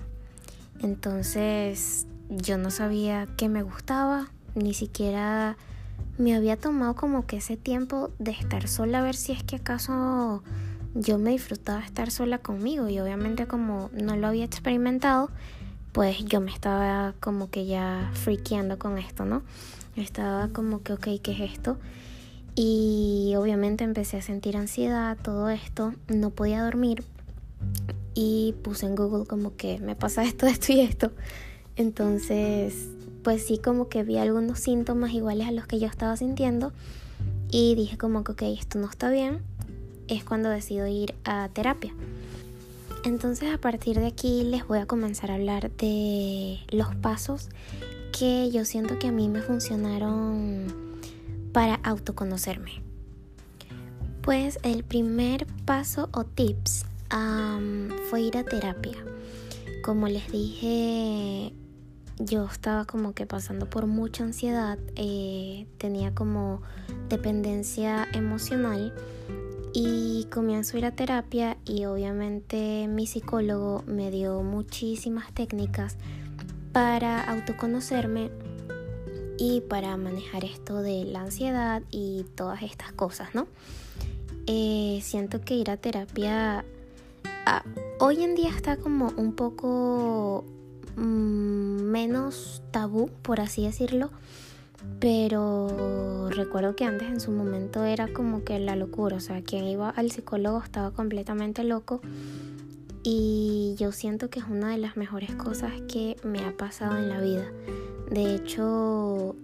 Entonces 0.80 2.06
yo 2.28 2.58
no 2.58 2.70
sabía 2.70 3.26
qué 3.36 3.48
me 3.48 3.62
gustaba, 3.62 4.28
ni 4.60 4.74
siquiera 4.74 5.56
me 6.18 6.34
había 6.34 6.56
tomado 6.56 6.94
como 6.94 7.26
que 7.26 7.38
ese 7.38 7.56
tiempo 7.56 8.10
de 8.18 8.32
estar 8.32 8.68
sola 8.68 9.00
a 9.00 9.02
ver 9.02 9.16
si 9.16 9.32
es 9.32 9.42
que 9.42 9.56
acaso 9.56 10.42
yo 10.94 11.18
me 11.18 11.30
disfrutaba 11.30 11.80
estar 11.80 12.10
sola 12.10 12.38
conmigo 12.38 12.88
y 12.88 12.98
obviamente 13.00 13.46
como 13.46 13.90
no 13.92 14.16
lo 14.16 14.26
había 14.26 14.44
experimentado, 14.44 15.30
pues 15.92 16.24
yo 16.24 16.40
me 16.40 16.50
estaba 16.50 17.14
como 17.20 17.50
que 17.50 17.66
ya 17.66 18.10
friqueando 18.14 18.78
con 18.78 18.98
esto, 18.98 19.24
¿no? 19.24 19.42
Estaba 19.96 20.48
como 20.48 20.82
que, 20.82 20.92
ok, 20.92 21.08
¿qué 21.22 21.32
es 21.32 21.52
esto? 21.52 21.78
Y 22.54 23.34
obviamente 23.36 23.84
empecé 23.84 24.18
a 24.18 24.22
sentir 24.22 24.56
ansiedad, 24.56 25.16
todo 25.22 25.50
esto, 25.50 25.94
no 26.08 26.30
podía 26.30 26.62
dormir 26.62 27.04
y 28.14 28.54
puse 28.62 28.86
en 28.86 28.96
Google 28.96 29.26
como 29.26 29.56
que 29.56 29.78
me 29.78 29.94
pasa 29.94 30.24
esto, 30.24 30.46
esto 30.48 30.72
y 30.72 30.80
esto. 30.80 31.12
Entonces, 31.76 32.88
pues 33.22 33.44
sí, 33.46 33.58
como 33.58 33.88
que 33.88 34.02
vi 34.02 34.18
algunos 34.18 34.60
síntomas 34.60 35.12
iguales 35.12 35.48
a 35.48 35.52
los 35.52 35.66
que 35.66 35.78
yo 35.78 35.86
estaba 35.86 36.16
sintiendo 36.16 36.72
y 37.50 37.74
dije 37.74 37.98
como 37.98 38.24
que, 38.24 38.32
ok, 38.32 38.42
esto 38.42 38.78
no 38.78 38.88
está 38.88 39.10
bien. 39.10 39.40
Es 40.08 40.24
cuando 40.24 40.48
decido 40.48 40.86
ir 40.86 41.14
a 41.24 41.48
terapia. 41.52 41.94
Entonces 43.04 43.52
a 43.54 43.58
partir 43.58 43.98
de 43.98 44.06
aquí 44.06 44.42
les 44.44 44.66
voy 44.66 44.78
a 44.78 44.86
comenzar 44.86 45.30
a 45.30 45.34
hablar 45.34 45.70
de 45.72 46.58
los 46.70 46.94
pasos 46.96 47.48
que 48.12 48.50
yo 48.50 48.64
siento 48.64 48.98
que 48.98 49.08
a 49.08 49.12
mí 49.12 49.28
me 49.28 49.40
funcionaron 49.40 50.90
para 51.52 51.76
autoconocerme? 51.76 52.82
Pues 54.22 54.58
el 54.62 54.84
primer 54.84 55.46
paso 55.64 56.08
o 56.12 56.24
tips 56.24 56.84
fue 58.08 58.22
ir 58.22 58.36
a 58.36 58.44
terapia. 58.44 58.96
Como 59.82 60.08
les 60.08 60.30
dije, 60.30 61.52
yo 62.20 62.44
estaba 62.44 62.84
como 62.84 63.14
que 63.14 63.26
pasando 63.26 63.68
por 63.68 63.86
mucha 63.86 64.24
ansiedad, 64.24 64.78
eh, 64.94 65.66
tenía 65.78 66.14
como 66.14 66.60
dependencia 67.08 68.06
emocional 68.12 68.94
y 69.72 70.26
comienzo 70.30 70.76
a 70.76 70.80
ir 70.80 70.86
a 70.86 70.90
terapia 70.92 71.56
y 71.64 71.86
obviamente 71.86 72.86
mi 72.88 73.06
psicólogo 73.06 73.82
me 73.86 74.10
dio 74.10 74.42
muchísimas 74.42 75.32
técnicas 75.32 75.96
para 76.72 77.24
autoconocerme 77.24 78.30
y 79.38 79.62
para 79.62 79.96
manejar 79.96 80.44
esto 80.44 80.82
de 80.82 81.04
la 81.04 81.22
ansiedad 81.22 81.82
y 81.90 82.26
todas 82.34 82.62
estas 82.62 82.92
cosas, 82.92 83.34
¿no? 83.34 83.46
Eh, 84.46 85.00
siento 85.02 85.40
que 85.40 85.54
ir 85.54 85.70
a 85.70 85.78
terapia 85.78 86.64
ah, 87.46 87.62
hoy 87.98 88.22
en 88.22 88.34
día 88.34 88.50
está 88.50 88.76
como 88.76 89.12
un 89.16 89.32
poco 89.34 90.44
mm, 91.00 91.82
menos 91.82 92.62
tabú, 92.70 93.10
por 93.22 93.40
así 93.40 93.64
decirlo, 93.64 94.10
pero 94.98 96.28
recuerdo 96.30 96.76
que 96.76 96.84
antes 96.84 97.08
en 97.08 97.20
su 97.20 97.30
momento 97.30 97.84
era 97.84 98.12
como 98.12 98.44
que 98.44 98.58
la 98.58 98.76
locura, 98.76 99.16
o 99.16 99.20
sea, 99.20 99.42
quien 99.42 99.64
iba 99.64 99.90
al 99.90 100.10
psicólogo 100.10 100.62
estaba 100.62 100.90
completamente 100.90 101.64
loco 101.64 102.00
y 103.02 103.74
yo 103.78 103.92
siento 103.92 104.30
que 104.30 104.40
es 104.40 104.46
una 104.46 104.70
de 104.70 104.78
las 104.78 104.96
mejores 104.96 105.34
cosas 105.34 105.72
que 105.88 106.16
me 106.22 106.40
ha 106.40 106.56
pasado 106.56 106.96
en 106.98 107.08
la 107.08 107.20
vida. 107.20 107.50
De 108.10 108.34
hecho, 108.34 109.36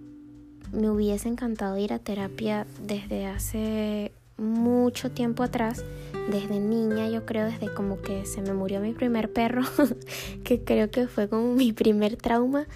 me 0.71 0.89
hubiese 0.89 1.29
encantado 1.29 1.77
ir 1.77 1.93
a 1.93 1.99
terapia 1.99 2.67
desde 2.85 3.25
hace 3.25 4.11
mucho 4.37 5.11
tiempo 5.11 5.43
atrás, 5.43 5.83
desde 6.29 6.59
niña, 6.59 7.09
yo 7.09 7.25
creo, 7.25 7.45
desde 7.45 7.73
como 7.73 8.01
que 8.01 8.25
se 8.25 8.41
me 8.41 8.53
murió 8.53 8.79
mi 8.79 8.93
primer 8.93 9.31
perro, 9.31 9.63
que 10.43 10.63
creo 10.63 10.91
que 10.91 11.07
fue 11.07 11.27
como 11.27 11.53
mi 11.53 11.73
primer 11.73 12.17
trauma, 12.17 12.67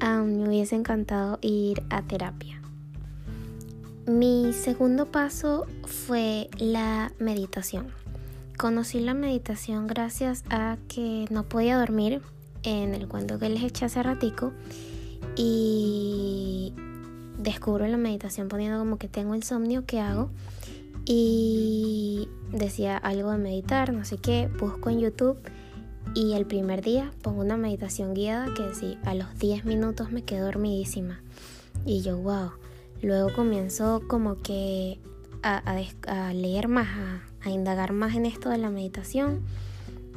me 0.00 0.48
hubiese 0.48 0.76
encantado 0.76 1.38
ir 1.40 1.82
a 1.90 2.02
terapia. 2.02 2.60
Mi 4.06 4.52
segundo 4.52 5.06
paso 5.06 5.66
fue 5.84 6.48
la 6.58 7.12
meditación. 7.18 7.88
Conocí 8.56 9.00
la 9.00 9.14
meditación 9.14 9.86
gracias 9.86 10.44
a 10.48 10.78
que 10.88 11.26
no 11.30 11.42
podía 11.44 11.76
dormir 11.76 12.22
en 12.62 12.94
el 12.94 13.08
cuento 13.08 13.38
que 13.38 13.48
les 13.48 13.62
eché 13.62 13.84
hace 13.84 14.02
ratico 14.02 14.52
y 15.34 16.72
descubro 17.38 17.86
la 17.86 17.96
meditación 17.96 18.48
poniendo 18.48 18.78
como 18.78 18.96
que 18.96 19.08
tengo 19.08 19.34
insomnio, 19.34 19.84
¿qué 19.86 20.00
hago? 20.00 20.30
Y 21.06 22.28
decía 22.52 22.96
algo 22.96 23.30
de 23.30 23.38
meditar, 23.38 23.92
no 23.92 24.04
sé 24.04 24.18
qué, 24.18 24.48
busco 24.58 24.90
en 24.90 25.00
YouTube 25.00 25.38
y 26.14 26.32
el 26.32 26.46
primer 26.46 26.82
día 26.82 27.12
pongo 27.22 27.42
una 27.42 27.56
meditación 27.56 28.14
guiada 28.14 28.52
que 28.54 28.74
sí, 28.74 28.98
a 29.04 29.14
los 29.14 29.38
10 29.38 29.64
minutos 29.64 30.10
me 30.10 30.22
quedo 30.22 30.46
dormidísima. 30.46 31.20
Y 31.84 32.02
yo, 32.02 32.18
wow. 32.18 32.52
Luego 33.02 33.32
comienzo 33.34 34.02
como 34.08 34.40
que 34.42 34.98
a, 35.42 36.32
leer 36.32 36.68
más, 36.68 36.88
a 37.42 37.50
indagar 37.50 37.92
más 37.92 38.14
en 38.14 38.26
esto 38.26 38.48
de 38.48 38.58
la 38.58 38.70
meditación 38.70 39.42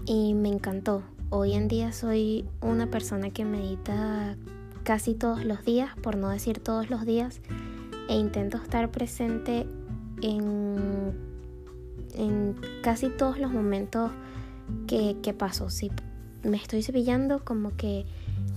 y 0.06 0.34
me 0.34 0.50
encantó. 0.50 1.04
Hoy 1.30 1.54
en 1.54 1.68
día 1.68 1.92
soy 1.92 2.46
una 2.62 2.90
persona 2.90 3.30
que 3.30 3.46
medita 3.46 4.38
casi 4.84 5.14
todos 5.14 5.44
los 5.46 5.64
días, 5.66 5.92
por 6.02 6.16
no 6.16 6.30
decir 6.30 6.60
todos 6.60 6.90
los 6.90 7.06
días, 7.06 7.42
e 8.08 8.16
intento 8.16 8.58
estar 8.58 8.90
presente 8.90 9.68
en, 10.22 11.14
en 12.16 12.56
casi 12.82 13.10
todos 13.10 13.40
los 13.40 13.52
momentos 13.52 14.12
que, 14.88 15.18
que 15.22 15.34
paso. 15.34 15.70
Si 15.70 15.92
me 16.44 16.58
estoy 16.58 16.82
cepillando, 16.82 17.44
como 17.44 17.76
que 17.76 18.06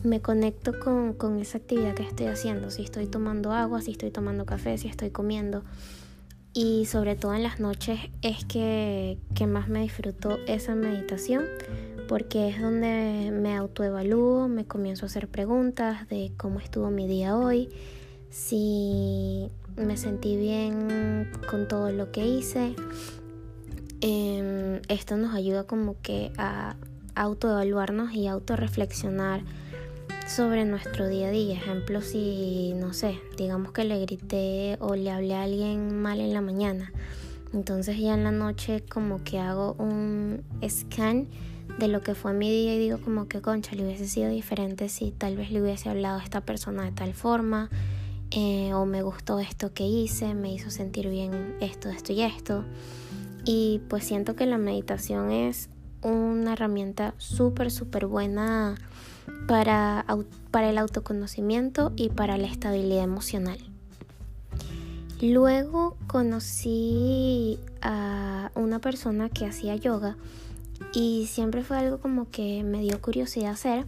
me 0.04 0.20
conecto 0.20 0.78
con, 0.78 1.12
con, 1.14 1.38
esa 1.38 1.58
actividad 1.58 1.94
que 1.94 2.02
estoy 2.02 2.26
haciendo. 2.26 2.70
Si 2.70 2.82
estoy 2.82 3.06
tomando 3.06 3.52
agua, 3.52 3.80
si 3.80 3.92
estoy 3.92 4.10
tomando 4.10 4.46
café, 4.46 4.78
si 4.78 4.88
estoy 4.88 5.10
comiendo. 5.10 5.64
Y 6.54 6.84
sobre 6.86 7.16
todo 7.16 7.34
en 7.34 7.42
las 7.42 7.60
noches 7.60 7.98
es 8.20 8.44
que, 8.44 9.18
que 9.34 9.46
más 9.46 9.68
me 9.68 9.80
disfruto 9.80 10.38
esa 10.46 10.74
meditación 10.74 11.44
porque 12.08 12.48
es 12.48 12.60
donde 12.60 13.30
me 13.32 13.56
autoevalúo, 13.56 14.46
me 14.48 14.66
comienzo 14.66 15.06
a 15.06 15.08
hacer 15.08 15.28
preguntas 15.28 16.06
de 16.08 16.30
cómo 16.36 16.60
estuvo 16.60 16.90
mi 16.90 17.06
día 17.06 17.38
hoy, 17.38 17.70
si 18.28 19.48
me 19.76 19.96
sentí 19.96 20.36
bien 20.36 21.30
con 21.50 21.68
todo 21.68 21.90
lo 21.90 22.10
que 22.12 22.26
hice. 22.26 22.74
Em, 24.00 24.80
esto 24.88 25.16
nos 25.16 25.34
ayuda 25.34 25.64
como 25.64 26.00
que 26.02 26.32
a 26.36 26.76
autoevaluarnos 27.14 28.12
y 28.14 28.26
autorreflexionar 28.26 29.42
sobre 30.26 30.64
nuestro 30.64 31.08
día 31.08 31.28
a 31.28 31.30
día. 31.30 31.54
Ejemplo, 31.54 32.00
si, 32.00 32.74
no 32.74 32.92
sé, 32.92 33.18
digamos 33.36 33.72
que 33.72 33.84
le 33.84 34.00
grité 34.00 34.76
o 34.80 34.94
le 34.94 35.10
hablé 35.10 35.34
a 35.34 35.42
alguien 35.42 36.00
mal 36.00 36.20
en 36.20 36.32
la 36.32 36.40
mañana. 36.40 36.92
Entonces 37.52 37.98
ya 37.98 38.14
en 38.14 38.24
la 38.24 38.30
noche 38.30 38.82
como 38.88 39.22
que 39.22 39.38
hago 39.38 39.74
un 39.78 40.42
scan 40.66 41.28
de 41.78 41.88
lo 41.88 42.00
que 42.00 42.14
fue 42.14 42.32
mi 42.32 42.50
día 42.50 42.74
y 42.74 42.78
digo 42.78 42.98
como 42.98 43.28
que 43.28 43.40
concha 43.40 43.74
le 43.74 43.84
hubiese 43.84 44.08
sido 44.08 44.30
diferente 44.30 44.88
si 44.88 45.10
tal 45.10 45.36
vez 45.36 45.50
le 45.50 45.62
hubiese 45.62 45.88
hablado 45.88 46.18
a 46.18 46.22
esta 46.22 46.40
persona 46.42 46.84
de 46.84 46.92
tal 46.92 47.14
forma 47.14 47.70
eh, 48.34 48.72
o 48.72 48.86
me 48.86 49.02
gustó 49.02 49.38
esto 49.38 49.74
que 49.74 49.84
hice, 49.84 50.34
me 50.34 50.52
hizo 50.52 50.70
sentir 50.70 51.08
bien 51.08 51.54
esto, 51.60 51.90
esto 51.90 52.12
y 52.12 52.22
esto. 52.22 52.64
Y 53.44 53.80
pues 53.88 54.04
siento 54.04 54.36
que 54.36 54.46
la 54.46 54.56
meditación 54.56 55.30
es 55.30 55.68
una 56.02 56.54
herramienta 56.54 57.14
súper, 57.18 57.70
súper 57.70 58.06
buena 58.06 58.76
para, 59.46 60.06
para 60.50 60.70
el 60.70 60.78
autoconocimiento 60.78 61.92
y 61.96 62.08
para 62.08 62.38
la 62.38 62.46
estabilidad 62.46 63.04
emocional. 63.04 63.58
Luego 65.20 65.96
conocí 66.06 67.58
a 67.82 68.50
una 68.54 68.78
persona 68.78 69.28
que 69.28 69.46
hacía 69.46 69.76
yoga 69.76 70.16
y 70.94 71.26
siempre 71.26 71.62
fue 71.62 71.78
algo 71.78 71.98
como 71.98 72.30
que 72.30 72.64
me 72.64 72.80
dio 72.80 73.00
curiosidad 73.00 73.52
hacer. 73.52 73.84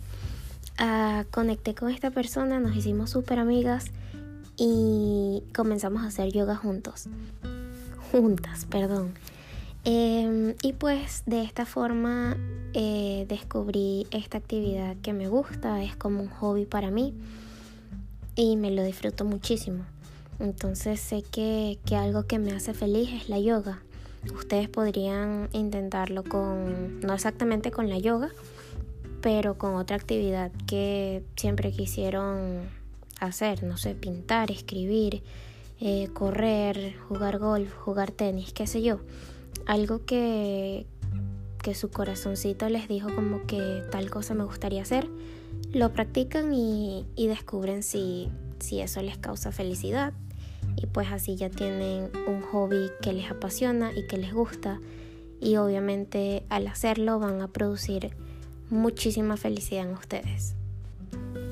Ah, 0.77 1.25
conecté 1.31 1.75
con 1.75 1.90
esta 1.90 2.11
persona, 2.11 2.61
nos 2.61 2.77
hicimos 2.77 3.11
súper 3.11 3.38
amigas 3.38 3.90
y 4.57 5.43
comenzamos 5.55 6.03
a 6.03 6.07
hacer 6.07 6.33
yoga 6.33 6.57
juntos. 6.57 7.09
Juntas, 8.12 8.67
perdón. 8.67 9.14
Em, 9.85 10.55
y 10.62 10.73
pues 10.73 11.25
de 11.27 11.43
esta 11.43 11.67
forma 11.67 12.37
eh, 12.73 13.27
descubrí 13.29 14.07
esta 14.11 14.38
actividad 14.38 14.97
que 15.03 15.12
me 15.12 15.29
gusta, 15.29 15.83
es 15.83 15.95
como 15.95 16.23
un 16.23 16.29
hobby 16.29 16.64
para 16.64 16.90
mí 16.90 17.12
y 18.35 18.57
me 18.57 18.71
lo 18.71 18.83
disfruto 18.83 19.25
muchísimo. 19.25 19.85
Entonces 20.38 21.01
sé 21.01 21.23
que, 21.23 21.79
que 21.85 21.97
algo 21.97 22.27
que 22.27 22.38
me 22.38 22.53
hace 22.53 22.73
feliz 22.73 23.11
es 23.12 23.29
la 23.29 23.38
yoga. 23.38 23.83
Ustedes 24.35 24.69
podrían 24.71 25.51
intentarlo 25.53 26.25
con, 26.25 27.01
no 27.01 27.12
exactamente 27.12 27.71
con 27.71 27.90
la 27.90 27.99
yoga, 27.99 28.31
pero 29.21 29.59
con 29.59 29.75
otra 29.75 29.97
actividad 29.97 30.51
que 30.67 31.23
siempre 31.37 31.73
quisieron 31.73 32.62
hacer, 33.27 33.63
no 33.63 33.77
sé, 33.77 33.95
pintar, 33.95 34.51
escribir, 34.51 35.23
eh, 35.81 36.09
correr, 36.13 36.97
jugar 37.09 37.39
golf, 37.39 37.73
jugar 37.75 38.11
tenis, 38.11 38.53
qué 38.53 38.67
sé 38.67 38.83
yo. 38.83 39.01
Algo 39.67 40.05
que, 40.05 40.87
que 41.63 41.75
su 41.75 41.91
corazoncito 41.91 42.69
les 42.69 42.89
dijo 42.89 43.15
como 43.15 43.47
que 43.47 43.83
tal 43.91 44.11
cosa 44.11 44.35
me 44.35 44.45
gustaría 44.45 44.83
hacer, 44.83 45.09
lo 45.73 45.93
practican 45.93 46.53
y, 46.53 47.07
y 47.17 47.27
descubren 47.27 47.83
si, 47.83 48.29
si 48.61 48.81
eso 48.81 49.03
les 49.03 49.19
causa 49.19 49.53
felicidad 49.53 50.13
y 50.77 50.87
pues 50.87 51.11
así 51.13 51.37
ya 51.37 51.51
tienen 51.51 52.11
un 52.27 52.43
hobby 52.43 52.91
que 53.03 53.13
les 53.13 53.31
apasiona 53.31 53.93
y 53.97 54.07
que 54.07 54.19
les 54.19 54.33
gusta 54.33 54.81
y 55.41 55.57
obviamente 55.57 56.45
al 56.49 56.67
hacerlo 56.67 57.19
van 57.19 57.41
a 57.41 57.49
producir 57.49 58.17
muchísima 58.71 59.37
felicidad 59.37 59.87
en 59.87 59.95
ustedes. 59.95 60.55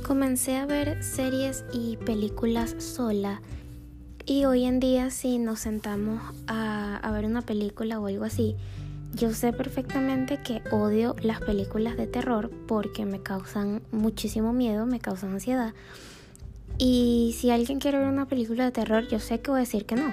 Comencé 0.06 0.56
a 0.56 0.66
ver 0.66 1.02
series 1.02 1.64
y 1.72 1.96
películas 1.96 2.74
sola 2.78 3.40
y 4.26 4.44
hoy 4.44 4.64
en 4.64 4.80
día 4.80 5.10
si 5.10 5.38
nos 5.38 5.60
sentamos 5.60 6.20
a, 6.46 6.96
a 6.96 7.10
ver 7.12 7.24
una 7.24 7.42
película 7.42 7.98
o 8.00 8.06
algo 8.06 8.24
así, 8.24 8.56
yo 9.14 9.32
sé 9.32 9.52
perfectamente 9.52 10.40
que 10.42 10.62
odio 10.70 11.16
las 11.22 11.40
películas 11.40 11.96
de 11.96 12.06
terror 12.06 12.50
porque 12.66 13.04
me 13.04 13.22
causan 13.22 13.82
muchísimo 13.90 14.52
miedo, 14.52 14.86
me 14.86 15.00
causan 15.00 15.32
ansiedad 15.32 15.74
y 16.78 17.34
si 17.38 17.50
alguien 17.50 17.78
quiere 17.78 17.98
ver 17.98 18.08
una 18.08 18.26
película 18.26 18.64
de 18.64 18.72
terror, 18.72 19.06
yo 19.08 19.20
sé 19.20 19.40
que 19.40 19.50
voy 19.50 19.58
a 19.58 19.60
decir 19.60 19.86
que 19.86 19.94
no. 19.94 20.12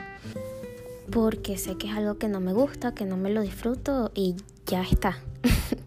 Porque 1.12 1.58
sé 1.58 1.78
que 1.78 1.88
es 1.88 1.94
algo 1.94 2.18
que 2.18 2.28
no 2.28 2.40
me 2.40 2.54
gusta, 2.54 2.94
que 2.94 3.06
no 3.06 3.18
me 3.18 3.32
lo 3.32 3.42
disfruto 3.42 4.12
y 4.14 4.36
ya 4.68 4.84
está. 4.84 5.18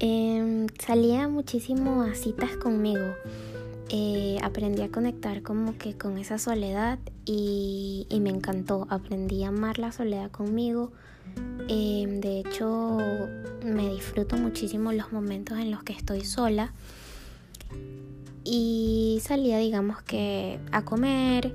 Em, 0.00 0.66
salía 0.78 1.28
muchísimo 1.28 2.02
a 2.02 2.14
citas 2.14 2.56
conmigo. 2.56 3.14
Eh, 3.90 4.38
aprendí 4.42 4.82
a 4.82 4.90
conectar 4.90 5.42
como 5.42 5.76
que 5.78 5.96
con 5.96 6.18
esa 6.18 6.38
soledad 6.38 6.98
y, 7.24 8.06
me 8.20 8.30
encantó. 8.30 8.86
Aprendí 8.90 9.44
a 9.44 9.48
amar 9.48 9.78
la 9.78 9.92
soledad 9.92 10.30
conmigo. 10.30 10.92
Em, 11.68 12.20
de 12.20 12.40
hecho, 12.40 12.98
me 13.64 13.88
disfruto 13.90 14.36
muchísimo 14.36 14.92
los 14.92 15.12
momentos 15.12 15.58
en 15.58 15.70
los 15.70 15.82
que 15.82 15.92
estoy 15.92 16.24
sola 16.24 16.72
y 18.44 19.20
salía 19.22 19.58
digamos 19.58 20.00
que 20.02 20.58
a 20.72 20.82
comer, 20.82 21.54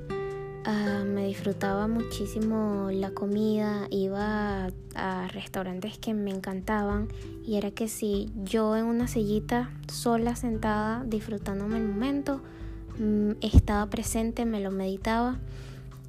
ah, 0.65 1.03
me 1.05 1.27
disfrutaba 1.27 1.87
muchísimo 1.87 2.89
la 2.91 3.11
comida, 3.11 3.87
iba 3.89 4.69
a, 4.95 5.27
restaurantes 5.29 5.97
que 5.97 6.13
me 6.13 6.31
encantaban 6.31 7.07
y 7.45 7.55
era 7.55 7.71
que 7.71 7.87
si 7.87 8.31
yo 8.43 8.75
en 8.75 8.85
una 8.85 9.07
sillita 9.07 9.71
sola 9.91 10.35
sentada 10.35 11.03
disfrutándome 11.05 11.77
el 11.77 11.87
momento, 11.87 12.41
mm, 12.99 13.31
estaba 13.41 13.89
presente, 13.89 14.45
me 14.45 14.59
lo 14.59 14.71
meditaba 14.71 15.39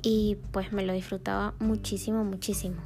y 0.02 0.36
pues 0.52 0.72
me 0.72 0.84
lo 0.84 0.92
disfrutaba 0.92 1.54
muchísimo, 1.58 2.24
muchísimo. 2.24 2.76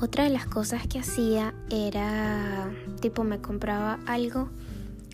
Otra 0.00 0.24
de 0.24 0.30
las 0.30 0.46
cosas 0.46 0.86
que 0.86 0.98
hacía 0.98 1.54
era 1.70 2.70
tipo 3.00 3.24
me 3.24 3.40
compraba 3.40 3.98
algo 4.06 4.48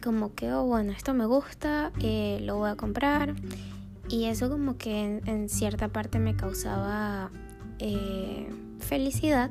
como 0.05 0.35
que, 0.35 0.53
oh, 0.53 0.65
bueno, 0.65 0.93
esto 0.93 1.15
me 1.15 1.25
gusta, 1.25 1.91
eh, 2.01 2.39
lo 2.43 2.59
voy 2.59 2.69
a 2.69 2.77
comprar. 2.77 3.35
Y 4.09 4.25
eso 4.25 4.51
como 4.51 4.77
que 4.77 5.21
en, 5.25 5.49
cierta 5.49 5.89
parte 5.89 6.19
me 6.19 6.37
causaba 6.37 7.31
eh, 7.79 8.49
felicidad. 8.79 9.51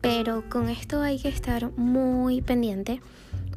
Pero 0.00 0.48
con 0.50 0.68
esto 0.68 1.00
hay 1.00 1.18
que 1.18 1.28
estar 1.28 1.70
muy 1.76 2.42
pendiente 2.42 3.00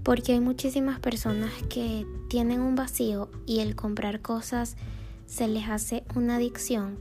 porque 0.03 0.31
hay 0.31 0.39
muchísimas 0.39 0.99
personas 0.99 1.51
que 1.69 2.05
tienen 2.29 2.61
un 2.61 2.75
vacío 2.75 3.29
y 3.45 3.59
el 3.59 3.75
comprar 3.75 4.21
cosas 4.21 4.77
se 5.25 5.49
les 5.49 5.67
hace 5.67 6.05
una 6.15 6.37
adicción 6.37 6.97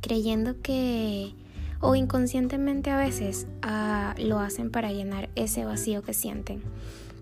creyendo 0.00 0.60
que, 0.62 1.34
o 1.80 1.94
inconscientemente 1.94 2.90
a 2.90 2.96
veces 2.96 3.46
ah, 3.62 4.14
lo 4.18 4.38
hacen 4.38 4.70
para 4.70 4.92
llenar 4.92 5.30
ese 5.34 5.64
vacío 5.64 6.02
que 6.02 6.14
sienten. 6.14 6.62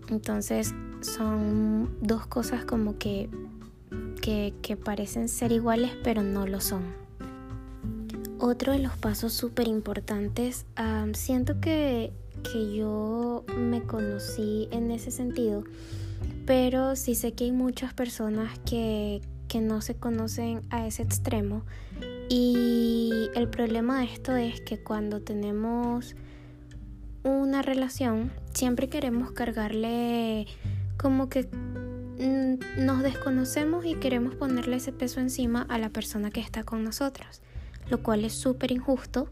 Entonces 0.09 0.75
son 1.01 1.97
dos 2.01 2.27
cosas 2.27 2.65
como 2.65 2.99
que, 2.99 3.29
que, 4.25 4.79
parecen 4.83 5.29
ser 5.29 5.53
iguales 5.53 5.91
pero 6.03 6.23
no 6.23 6.47
lo 6.47 6.61
son. 6.61 6.83
Otro 8.39 8.73
de 8.73 8.79
los 8.79 8.97
pasos 8.97 9.33
súper 9.35 9.69
importantes, 9.69 10.65
siento 11.13 11.61
que, 11.61 12.13
que 12.43 12.75
yo 12.75 13.45
me 13.57 13.83
conocí 13.83 14.69
en 14.71 14.91
ese 14.91 15.11
sentido, 15.11 15.65
pero 16.47 16.97
sí 16.97 17.15
sé 17.15 17.33
que 17.33 17.45
hay 17.45 17.53
muchas 17.53 17.93
personas 17.93 18.59
que, 18.61 19.21
que 19.47 19.61
no 19.61 19.83
se 19.83 19.95
conocen 19.95 20.63
a 20.71 20.87
ese 20.87 21.03
extremo 21.03 21.63
y 22.29 23.29
el 23.35 23.49
problema 23.49 24.01
de 24.01 24.07
esto 24.07 24.37
es 24.37 24.61
que 24.63 24.83
cuando 24.83 25.21
tenemos 25.21 26.17
una 27.23 27.61
relación, 27.61 28.33
siempre 28.55 28.89
queremos 28.89 29.33
cargarle 29.33 30.47
como 30.97 31.29
que 31.29 31.49
nos 32.19 33.03
desconocemos 33.03 33.85
y 33.85 33.95
queremos 33.95 34.35
ponerle 34.35 34.77
ese 34.77 34.93
peso 34.93 35.21
encima 35.21 35.63
a 35.69 35.79
la 35.79 35.91
persona 35.91 36.31
que 36.31 36.41
está 36.41 36.63
con 36.63 36.85
nosotros, 36.85 37.43
lo 37.89 38.03
cual 38.03 38.25
es 38.25 38.33
súper 38.33 38.73
injusto 38.73 39.29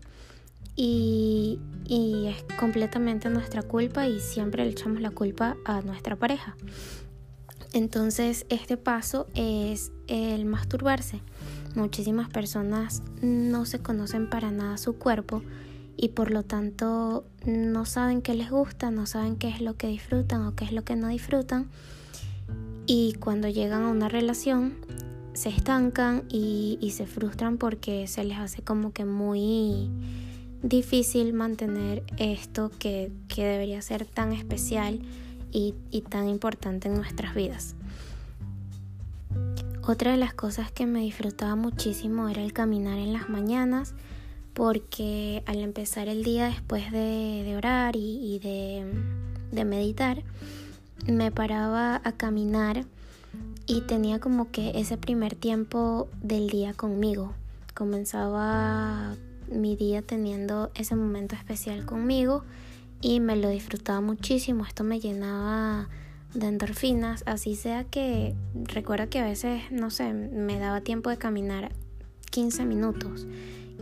y, 0.74 1.58
y, 1.86 2.28
es 2.28 2.44
completamente 2.58 3.28
nuestra 3.28 3.62
culpa 3.62 4.08
y 4.08 4.20
siempre 4.20 4.64
le 4.64 4.70
echamos 4.70 5.00
la 5.00 5.10
culpa 5.10 5.56
a 5.64 5.82
nuestra 5.82 6.16
pareja. 6.16 6.56
Entonces 7.72 8.46
este 8.48 8.76
paso 8.76 9.26
es 9.34 9.92
el 10.06 10.44
masturbarse. 10.44 11.22
Muchísimas 11.74 12.28
personas 12.28 13.02
no 13.22 13.64
se 13.64 13.78
conocen 13.78 14.28
para 14.28 14.50
nada 14.50 14.76
su 14.76 14.98
cuerpo 14.98 15.42
y 15.96 16.10
por 16.10 16.30
lo 16.30 16.42
tanto 16.42 17.24
no 17.46 17.84
saben 17.86 18.22
qué 18.22 18.34
les 18.34 18.50
gusta, 18.50 18.90
no 18.90 19.06
saben 19.06 19.36
qué 19.36 19.48
es 19.48 19.60
lo 19.60 19.76
que 19.76 19.86
disfrutan 19.86 20.42
o 20.42 20.54
qué 20.54 20.64
es 20.64 20.72
lo 20.72 20.84
que 20.84 20.96
no 20.96 21.08
disfrutan. 21.08 21.70
Y 22.86 23.14
cuando 23.14 23.48
llegan 23.48 23.82
a 23.84 23.90
una 23.90 24.08
relación 24.08 24.74
se 25.34 25.48
estancan 25.48 26.24
y, 26.28 26.78
se 26.92 27.06
frustran 27.06 27.56
porque 27.56 28.06
se 28.06 28.24
les 28.24 28.38
hace 28.38 28.62
como 28.62 28.92
que 28.92 29.04
muy 29.04 29.90
difícil 30.62 31.32
mantener 31.32 32.02
esto 32.18 32.70
que, 32.78 33.10
debería 33.34 33.80
ser 33.82 34.04
tan 34.04 34.32
especial 34.32 35.00
y 35.52 36.04
tan 36.08 36.28
importante 36.28 36.88
en 36.88 36.94
nuestras 36.94 37.34
vidas. 37.34 37.74
Otra 39.84 40.12
de 40.12 40.16
las 40.16 40.32
cosas 40.32 40.70
que 40.70 40.86
me 40.86 41.00
disfrutaba 41.00 41.56
muchísimo 41.56 42.28
era 42.28 42.42
el 42.42 42.52
caminar 42.52 42.98
en 42.98 43.12
las 43.12 43.28
mañanas 43.28 43.94
porque 44.54 45.42
al 45.46 45.58
empezar 45.58 46.08
el 46.08 46.22
día 46.22 46.46
después 46.46 46.92
de, 46.92 47.54
orar 47.56 47.96
y, 47.96 48.38
de, 48.38 49.64
meditar, 49.64 50.22
me 51.06 51.30
paraba 51.30 52.00
a 52.04 52.12
caminar 52.12 52.84
y 53.66 53.82
tenía 53.82 54.20
como 54.20 54.50
que 54.50 54.72
ese 54.74 54.96
primer 54.96 55.34
tiempo 55.34 56.08
del 56.22 56.48
día 56.48 56.74
conmigo. 56.74 57.32
Comenzaba 57.74 59.16
mi 59.50 59.76
día 59.76 60.02
teniendo 60.02 60.70
ese 60.74 60.94
momento 60.96 61.34
especial 61.34 61.84
conmigo 61.84 62.44
y 63.00 63.20
me 63.20 63.36
lo 63.36 63.48
disfrutaba 63.48 64.00
muchísimo. 64.00 64.64
Esto 64.64 64.84
me 64.84 65.00
llenaba 65.00 65.88
de 66.34 66.46
endorfinas, 66.46 67.22
así 67.26 67.56
sea 67.56 67.84
que 67.84 68.34
recuerda 68.54 69.06
que 69.06 69.18
a 69.18 69.24
veces, 69.24 69.62
no 69.70 69.90
sé, 69.90 70.12
me 70.12 70.58
daba 70.58 70.80
tiempo 70.80 71.10
de 71.10 71.18
caminar 71.18 71.72
15 72.30 72.64
minutos, 72.64 73.26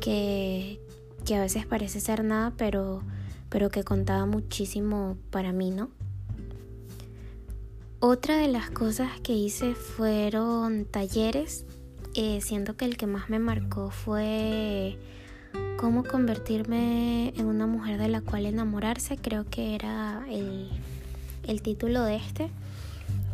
que, 0.01 0.81
que 1.25 1.37
a 1.37 1.41
veces 1.41 1.67
parece 1.67 2.01
ser 2.01 2.25
nada, 2.25 2.53
pero, 2.57 3.03
pero 3.49 3.71
que 3.71 3.85
contaba 3.85 4.27
muchísimo 4.27 5.17
para 5.31 5.53
mí, 5.53 5.71
¿no? 5.71 5.91
Otra 8.01 8.37
de 8.37 8.49
las 8.49 8.71
cosas 8.71 9.21
que 9.21 9.33
hice 9.33 9.75
fueron 9.75 10.85
talleres. 10.85 11.65
Eh, 12.15 12.41
siento 12.41 12.77
que 12.77 12.85
el 12.85 12.97
que 12.97 13.07
más 13.07 13.31
me 13.31 13.39
marcó 13.39 13.91
fue 13.91 14.99
cómo 15.79 16.03
convertirme 16.05 17.33
en 17.37 17.47
una 17.47 17.67
mujer 17.67 17.99
de 17.99 18.09
la 18.09 18.21
cual 18.21 18.47
enamorarse. 18.47 19.17
Creo 19.17 19.45
que 19.49 19.75
era 19.75 20.25
el 20.29 20.71
el 21.51 21.63
título 21.63 22.05
de 22.05 22.17
este 22.17 22.51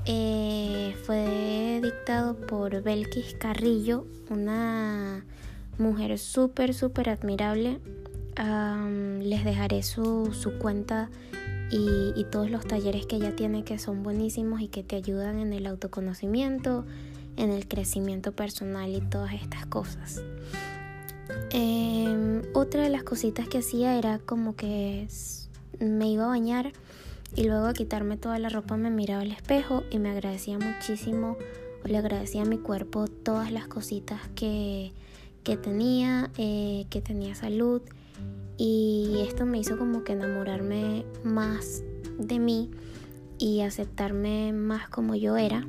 eh, 0.06 0.94
fue 1.04 1.80
dictado 1.82 2.36
por 2.36 2.82
Belkis 2.82 3.34
Carrillo, 3.34 4.06
una 4.30 5.24
mujer 5.78 6.16
súper, 6.18 6.74
súper 6.74 7.10
admirable. 7.10 7.80
les 9.20 9.44
dejaré 9.44 9.82
su, 9.82 10.32
cuenta 10.60 11.10
y, 11.70 12.24
todos 12.30 12.50
los 12.50 12.66
talleres 12.66 13.06
que 13.06 13.16
ella 13.16 13.34
tiene 13.34 13.64
que 13.64 13.78
son 13.78 14.02
buenísimos 14.02 14.60
y 14.60 14.68
que 14.68 14.82
te 14.82 14.96
ayudan 14.96 15.38
en 15.38 15.52
el 15.52 15.66
autoconocimiento, 15.66 16.84
en 17.36 17.50
el 17.50 17.66
crecimiento 17.66 18.32
personal 18.32 18.94
y 18.94 19.00
todas 19.00 19.34
estas 19.34 19.66
cosas. 19.66 20.22
Em, 21.50 22.42
otra 22.54 22.82
de 22.82 22.90
las 22.90 23.02
cositas 23.02 23.48
que 23.48 23.58
hacía 23.58 23.98
era 23.98 24.18
como 24.18 24.54
que 24.54 25.08
me 25.80 26.10
iba 26.10 26.24
a 26.24 26.28
bañar 26.28 26.72
y 27.34 27.44
luego 27.44 27.66
a 27.66 27.74
quitarme 27.74 28.16
toda 28.16 28.38
la 28.38 28.48
ropa 28.48 28.76
me 28.76 28.90
miraba 28.90 29.22
al 29.22 29.32
espejo 29.32 29.82
y 29.90 29.98
me 29.98 30.10
agradecía 30.10 30.58
muchísimo, 30.58 31.36
o 31.84 31.88
le 31.88 31.98
agradecía 31.98 32.42
a 32.42 32.46
mi 32.46 32.58
cuerpo 32.58 33.06
todas 33.08 33.50
las 33.50 33.66
cositas 33.66 34.20
que, 34.34 34.92
tenía, 35.56 36.32
eh, 36.36 36.86
que 36.90 37.00
tenía 37.00 37.36
salud. 37.36 37.82
Y 38.58 39.18
esto 39.28 39.46
me 39.46 39.58
hizo 39.58 39.78
como 39.78 40.02
que 40.02 40.14
enamorarme 40.14 41.04
más 41.22 41.84
de 42.18 42.40
mí 42.40 42.70
y 43.38 43.60
aceptarme 43.60 44.52
más 44.52 44.88
como 44.88 45.14
yo 45.14 45.36
era. 45.36 45.64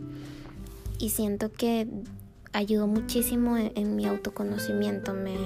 Y 0.97 1.09
siento 1.09 1.51
que 1.51 1.87
ayudó 2.53 2.87
muchísimo 2.87 3.57
en, 3.57 3.95
mi 3.95 4.07
autoconocimiento, 4.07 5.13
me, 5.13 5.37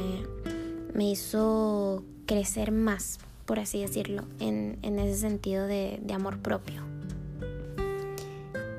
me 0.94 1.12
hizo 1.12 2.06
crecer 2.26 2.72
más 2.72 3.20
por 3.52 3.60
así 3.60 3.82
decirlo, 3.82 4.24
en, 4.39 4.80
ese 4.82 5.20
sentido 5.20 5.67
de, 5.67 6.00
amor 6.13 6.39
propio. 6.39 6.84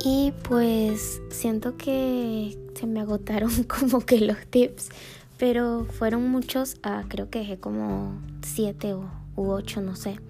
Y 0.03 0.33
pues 0.49 1.21
siento 1.29 1.77
que 1.77 2.57
se 2.73 2.87
me 2.87 3.01
agotaron 3.01 3.65
como 3.65 4.01
que 4.01 4.19
los 4.23 4.39
tips, 4.47 4.89
pero 5.43 5.87
fueron 5.91 6.31
muchos, 6.31 6.77
ah, 6.85 7.03
creo 7.09 7.29
que 7.29 7.41
dejé 7.41 7.59
como 7.59 8.15
siete 8.43 8.95
u, 8.95 9.09
ocho, 9.35 9.81
no 9.81 9.97
sé. 9.97 10.21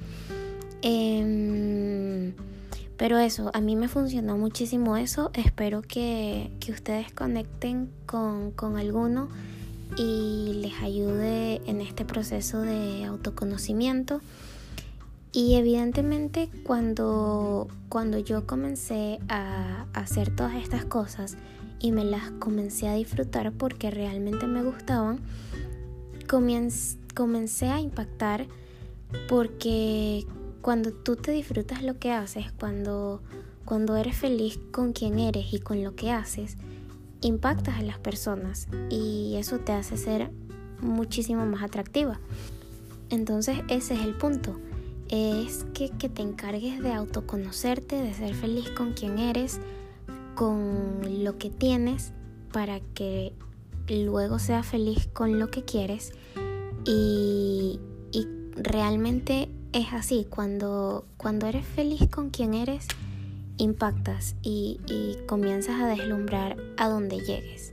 Em, 0.80 2.32
pero 2.96 3.18
eso, 3.18 3.50
a 3.52 3.60
mí 3.60 3.76
me 3.76 3.88
funcionó 3.88 4.38
muchísimo 4.38 4.96
eso. 4.96 5.30
Espero 5.34 5.82
que, 5.82 6.50
ustedes 6.66 7.12
conecten 7.12 7.90
con, 8.06 8.52
con 8.52 8.78
alguno 8.78 9.28
y 9.98 10.54
les 10.62 10.80
ayude 10.80 11.60
en 11.66 11.82
este 11.82 12.06
proceso 12.06 12.62
de 12.62 13.04
autoconocimiento. 13.04 14.22
Y 15.30 15.56
evidentemente 15.56 16.48
cuando, 16.64 17.68
cuando 17.90 18.18
yo 18.18 18.46
comencé 18.46 19.18
a 19.28 19.84
hacer 19.92 20.34
todas 20.34 20.54
estas 20.54 20.86
cosas 20.86 21.36
y 21.82 21.92
me 21.92 22.04
las 22.04 22.30
comencé 22.38 22.88
a 22.88 22.94
disfrutar 22.94 23.52
porque 23.52 23.90
realmente 23.90 24.46
me 24.46 24.62
gustaban, 24.62 25.20
comencé 27.14 27.68
a 27.68 27.80
impactar 27.80 28.46
porque 29.28 30.24
cuando 30.62 30.92
tú 30.92 31.16
te 31.16 31.32
disfrutas 31.32 31.82
lo 31.82 31.98
que 31.98 32.12
haces, 32.12 32.52
cuando, 32.52 33.20
cuando 33.64 33.96
eres 33.96 34.16
feliz 34.16 34.58
con 34.70 34.92
quien 34.92 35.18
eres 35.18 35.52
y 35.52 35.58
con 35.58 35.82
lo 35.82 35.94
que 35.96 36.12
haces, 36.12 36.56
impactas 37.20 37.78
a 37.78 37.82
las 37.82 37.98
personas 37.98 38.68
y 38.88 39.34
eso 39.36 39.58
te 39.58 39.72
hace 39.72 39.96
ser 39.96 40.30
muchísimo 40.80 41.44
más 41.46 41.62
atractiva. 41.62 42.20
Entonces 43.10 43.58
ese 43.68 43.94
es 43.94 44.00
el 44.00 44.14
punto, 44.14 44.58
es 45.08 45.66
que, 45.74 45.90
te 45.90 46.22
encargues 46.22 46.80
de 46.80 46.92
autoconocerte, 46.92 47.96
de 47.96 48.14
ser 48.14 48.34
feliz 48.34 48.70
con 48.70 48.94
quien 48.94 49.18
eres, 49.18 49.60
con 50.34 51.24
lo 51.24 51.38
que 51.38 51.50
tienes, 51.50 52.12
para 52.52 52.80
que 52.80 53.32
luego 53.88 54.38
seas 54.38 54.66
feliz 54.66 55.08
con 55.12 55.38
lo 55.38 55.50
que 55.50 55.64
quieres 55.64 56.12
y, 56.84 57.80
y 58.12 58.26
realmente 58.56 59.48
es 59.72 59.92
así, 59.92 60.26
cuando, 60.28 61.06
cuando 61.16 61.46
eres 61.46 61.66
feliz 61.66 62.08
con 62.10 62.30
quien 62.30 62.54
eres, 62.54 62.86
impactas 63.56 64.34
y, 64.42 64.78
comienzas 65.26 65.80
a 65.80 65.86
deslumbrar 65.86 66.56
a 66.76 66.88
donde 66.88 67.20
llegues. 67.20 67.72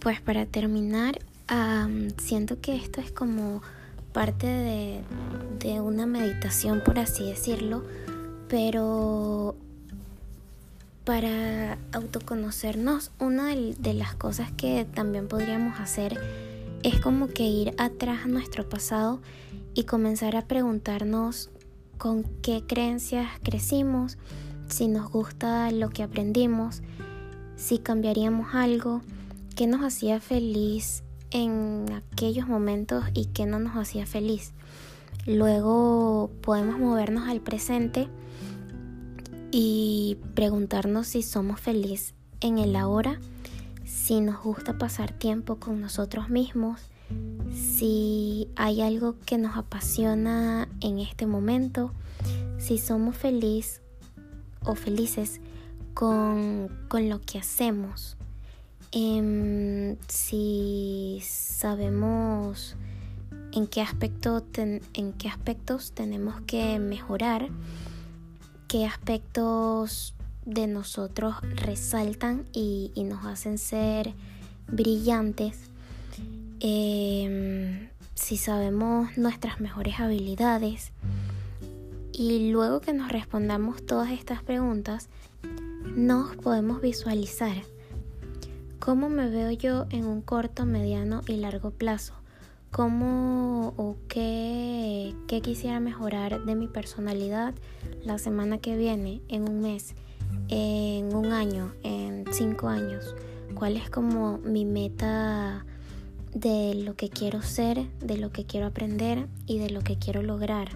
Pues 0.00 0.20
para 0.20 0.46
terminar, 0.46 1.20
siento 2.18 2.60
que 2.60 2.74
esto 2.74 3.00
es 3.00 3.12
como 3.12 3.62
parte 4.12 4.46
de, 4.46 5.80
una 5.80 6.06
meditación, 6.06 6.82
por 6.84 6.98
así 6.98 7.24
decirlo, 7.24 7.84
pero 8.48 9.54
para 11.04 11.78
autoconocernos, 11.92 13.10
una 13.18 13.48
de, 13.54 13.94
las 13.94 14.14
cosas 14.14 14.52
que 14.52 14.84
también 14.84 15.26
podríamos 15.28 15.80
hacer 15.80 16.20
es 16.82 17.00
como 17.00 17.28
que 17.28 17.44
ir 17.44 17.74
atrás 17.78 18.24
a 18.24 18.28
nuestro 18.28 18.68
pasado 18.68 19.20
y 19.74 19.84
comenzar 19.84 20.36
a 20.36 20.46
preguntarnos 20.46 21.50
con 21.98 22.24
qué 22.42 22.62
creencias 22.66 23.28
crecimos, 23.42 24.16
si 24.68 24.88
nos 24.88 25.10
gusta 25.10 25.70
lo 25.70 25.90
que 25.90 26.02
aprendimos, 26.02 26.82
si 27.56 27.78
cambiaríamos 27.78 28.54
algo, 28.54 29.02
qué 29.56 29.66
nos 29.66 29.82
hacía 29.82 30.20
feliz 30.20 31.02
en 31.30 31.86
aquellos 32.12 32.46
momentos 32.46 33.04
y 33.14 33.26
qué 33.26 33.46
no 33.46 33.58
nos 33.58 33.76
hacía 33.76 34.06
feliz. 34.06 34.52
Luego 35.26 36.30
podemos 36.42 36.78
movernos 36.78 37.28
al 37.28 37.40
presente 37.40 38.08
y 39.52 40.16
preguntarnos 40.34 41.06
si 41.08 41.22
somos 41.22 41.60
felices 41.60 42.14
en 42.40 42.58
el 42.58 42.74
ahora, 42.74 43.20
si 43.84 44.20
nos 44.20 44.42
gusta 44.42 44.78
pasar 44.78 45.12
tiempo 45.12 45.56
con 45.56 45.80
nosotros 45.80 46.30
mismos, 46.30 46.80
si 47.52 48.48
hay 48.56 48.80
algo 48.80 49.16
que 49.26 49.36
nos 49.36 49.58
apasiona 49.58 50.68
en 50.80 50.98
este 50.98 51.26
momento, 51.26 51.92
si 52.58 52.78
somos 52.78 53.14
felices 53.14 53.82
o 54.64 54.74
felices 54.74 55.40
con, 55.92 56.70
lo 56.90 57.20
que 57.20 57.38
hacemos, 57.38 58.16
em, 58.90 59.96
si 60.08 61.20
sabemos 61.22 62.76
en 63.52 63.66
qué, 63.66 63.84
en 64.94 65.12
qué 65.12 65.28
aspectos 65.28 65.92
tenemos 65.92 66.40
que 66.46 66.78
mejorar, 66.78 67.50
qué 68.72 68.86
aspectos 68.86 70.14
de 70.46 70.66
nosotros 70.66 71.34
resaltan 71.56 72.46
y, 72.54 72.90
nos 73.04 73.26
hacen 73.26 73.58
ser 73.58 74.14
brillantes, 74.66 75.68
em, 76.60 77.90
si 78.14 78.38
sabemos 78.38 79.18
nuestras 79.18 79.60
mejores 79.60 80.00
habilidades. 80.00 80.92
Y 82.14 82.50
luego 82.50 82.80
que 82.80 82.94
nos 82.94 83.12
respondamos 83.12 83.84
todas 83.84 84.10
estas 84.10 84.42
preguntas, 84.42 85.10
nos 85.94 86.34
podemos 86.36 86.80
visualizar. 86.80 87.56
Cómo 88.78 89.10
me 89.10 89.28
veo 89.28 89.50
yo 89.50 89.84
en 89.90 90.06
un 90.06 90.22
corto, 90.22 90.64
mediano 90.64 91.20
y 91.26 91.36
largo 91.36 91.72
plazo, 91.72 92.14
cómo 92.72 93.74
o 93.76 93.96
qué, 94.08 95.14
quisiera 95.42 95.78
mejorar 95.78 96.44
de 96.44 96.54
mi 96.54 96.66
personalidad 96.66 97.54
la 98.04 98.18
semana 98.18 98.58
que 98.58 98.76
viene, 98.76 99.20
en 99.28 99.48
un 99.48 99.60
mes 99.60 99.94
en 100.48 101.14
un 101.14 101.32
año, 101.32 101.72
en 101.82 102.24
cinco 102.32 102.68
años? 102.68 103.14
¿Cuál 103.54 103.76
es 103.76 103.90
como 103.90 104.38
mi 104.38 104.64
meta 104.64 105.64
de 106.34 106.74
lo 106.74 106.94
que 106.94 107.10
quiero 107.10 107.42
ser, 107.42 107.86
de 108.00 108.16
lo 108.16 108.32
que 108.32 108.44
quiero 108.44 108.66
aprender 108.66 109.26
y 109.46 109.58
de 109.58 109.70
lo 109.70 109.80
que 109.80 109.96
quiero 109.96 110.22
lograr? 110.22 110.68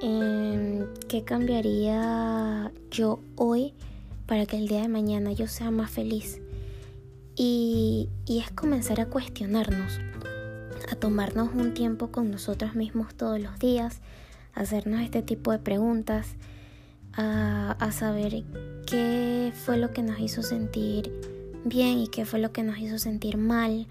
¿Qué 0.00 1.22
cambiaría 1.24 2.72
yo 2.90 3.20
hoy 3.36 3.72
para 4.26 4.44
que 4.44 4.56
el 4.56 4.68
día 4.68 4.82
de 4.82 4.88
mañana 4.88 5.32
yo 5.32 5.46
sea 5.46 5.70
más 5.70 5.90
feliz? 5.90 6.40
Y, 7.36 8.08
y 8.26 8.40
es 8.40 8.50
comenzar 8.50 9.00
a 9.00 9.06
cuestionarnos, 9.06 9.98
a 10.90 10.96
tomarnos 10.96 11.54
un 11.54 11.74
tiempo 11.74 12.08
con 12.08 12.30
nosotros 12.30 12.74
mismos 12.74 13.14
todos 13.14 13.40
los 13.40 13.58
días, 13.58 14.00
hacernos 14.54 15.00
este 15.00 15.22
tipo 15.22 15.52
de 15.52 15.58
preguntas 15.58 16.36
a, 17.16 17.90
saber 17.92 18.42
qué 18.86 19.52
fue 19.54 19.76
lo 19.78 19.92
que 19.92 20.02
nos 20.02 20.18
hizo 20.18 20.42
sentir 20.42 21.12
bien 21.64 21.98
y 21.98 22.08
qué 22.08 22.24
fue 22.24 22.40
lo 22.40 22.52
que 22.52 22.62
nos 22.62 22.78
hizo 22.78 22.98
sentir 22.98 23.36
mal, 23.36 23.86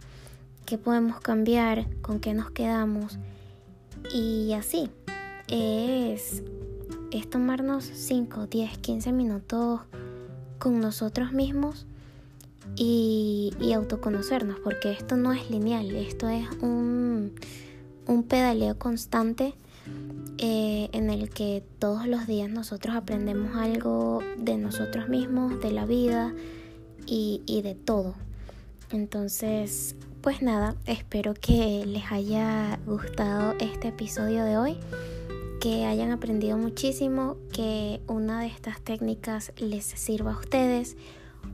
qué 0.65 0.77
podemos 0.77 1.21
cambiar, 1.21 1.87
con 2.01 2.19
qué 2.19 2.33
nos 2.33 2.51
quedamos. 2.51 3.17
Y 4.13 4.53
así, 4.53 4.89
es, 5.47 6.43
es 7.11 7.29
tomarnos 7.29 7.85
5, 7.85 8.47
10, 8.47 8.77
15 8.79 9.11
minutos 9.13 9.81
con 10.59 10.81
nosotros 10.81 11.31
mismos 11.31 11.85
y, 12.75 13.51
autoconocernos, 13.73 14.59
porque 14.59 14.91
esto 14.91 15.17
no 15.17 15.33
es 15.33 15.49
lineal, 15.49 15.95
esto 15.95 16.27
es 16.29 16.47
un, 16.61 17.33
un 18.07 18.23
pedaleo 18.23 18.77
constante 18.77 19.53
eh, 20.37 20.89
en 20.91 21.09
el 21.09 21.29
que 21.29 21.63
todos 21.79 22.07
los 22.07 22.27
días 22.27 22.49
nosotros 22.49 22.95
aprendemos 22.95 23.55
algo 23.55 24.21
de 24.37 24.57
nosotros 24.57 25.09
mismos, 25.09 25.59
de 25.61 25.71
la 25.71 25.85
vida 25.85 26.33
y, 27.05 27.41
y 27.45 27.61
de 27.61 27.75
todo. 27.75 28.15
Entonces, 28.91 29.95
pues 30.21 30.41
nada, 30.41 30.75
espero 30.85 31.33
que 31.33 31.85
les 31.85 32.11
haya 32.11 32.79
gustado 32.85 33.55
este 33.59 33.89
episodio 33.89 34.45
de 34.45 34.57
hoy, 34.57 34.77
que 35.59 35.85
hayan 35.85 36.11
aprendido 36.11 36.57
muchísimo, 36.57 37.37
que 37.51 38.01
una 38.07 38.39
de 38.41 38.47
estas 38.47 38.81
técnicas 38.81 39.51
les 39.57 39.83
sirva 39.85 40.33
a 40.33 40.39
ustedes 40.39 40.95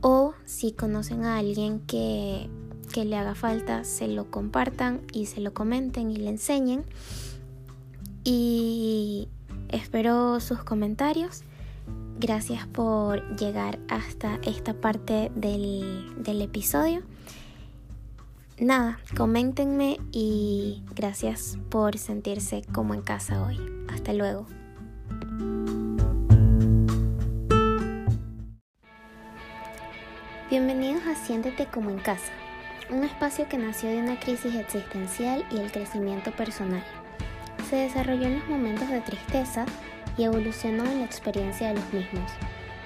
o 0.00 0.34
si 0.44 0.72
conocen 0.72 1.24
a 1.24 1.38
alguien 1.38 1.80
que, 1.80 2.48
que 2.92 3.04
le 3.04 3.16
haga 3.16 3.34
falta, 3.34 3.84
se 3.84 4.08
lo 4.08 4.30
compartan 4.30 5.02
y 5.12 5.26
se 5.26 5.40
lo 5.40 5.52
comenten 5.52 6.10
y 6.10 6.16
le 6.16 6.30
enseñen 6.30 6.84
y 8.24 9.28
espero 9.68 10.40
sus 10.40 10.62
comentarios. 10.62 11.42
Gracias 12.18 12.66
por 12.66 13.36
llegar 13.36 13.78
hasta 13.88 14.38
esta 14.42 14.74
parte 14.74 15.32
del, 15.34 16.12
del 16.22 16.42
episodio. 16.42 17.02
Nada, 18.58 19.00
coméntenme 19.16 19.98
y 20.12 20.82
gracias 20.94 21.58
por 21.70 21.96
sentirse 21.96 22.62
como 22.72 22.92
en 22.92 23.00
casa 23.00 23.42
hoy. 23.42 23.58
Hasta 23.88 24.12
luego. 24.12 24.46
Bienvenidos 30.50 31.06
a 31.06 31.14
Siéntete 31.14 31.66
como 31.66 31.90
en 31.90 32.00
casa, 32.00 32.32
un 32.90 33.04
espacio 33.04 33.48
que 33.48 33.56
nació 33.56 33.88
de 33.90 33.98
una 33.98 34.18
crisis 34.18 34.52
existencial 34.56 35.46
y 35.48 35.58
el 35.58 35.70
crecimiento 35.70 36.32
personal 36.32 36.82
se 37.68 37.76
desarrolló 37.76 38.24
en 38.24 38.40
los 38.40 38.48
momentos 38.48 38.88
de 38.88 39.00
tristeza 39.00 39.64
y 40.16 40.24
evolucionó 40.24 40.84
en 40.86 40.98
la 40.98 41.04
experiencia 41.04 41.68
de 41.68 41.74
los 41.74 41.92
mismos. 41.92 42.32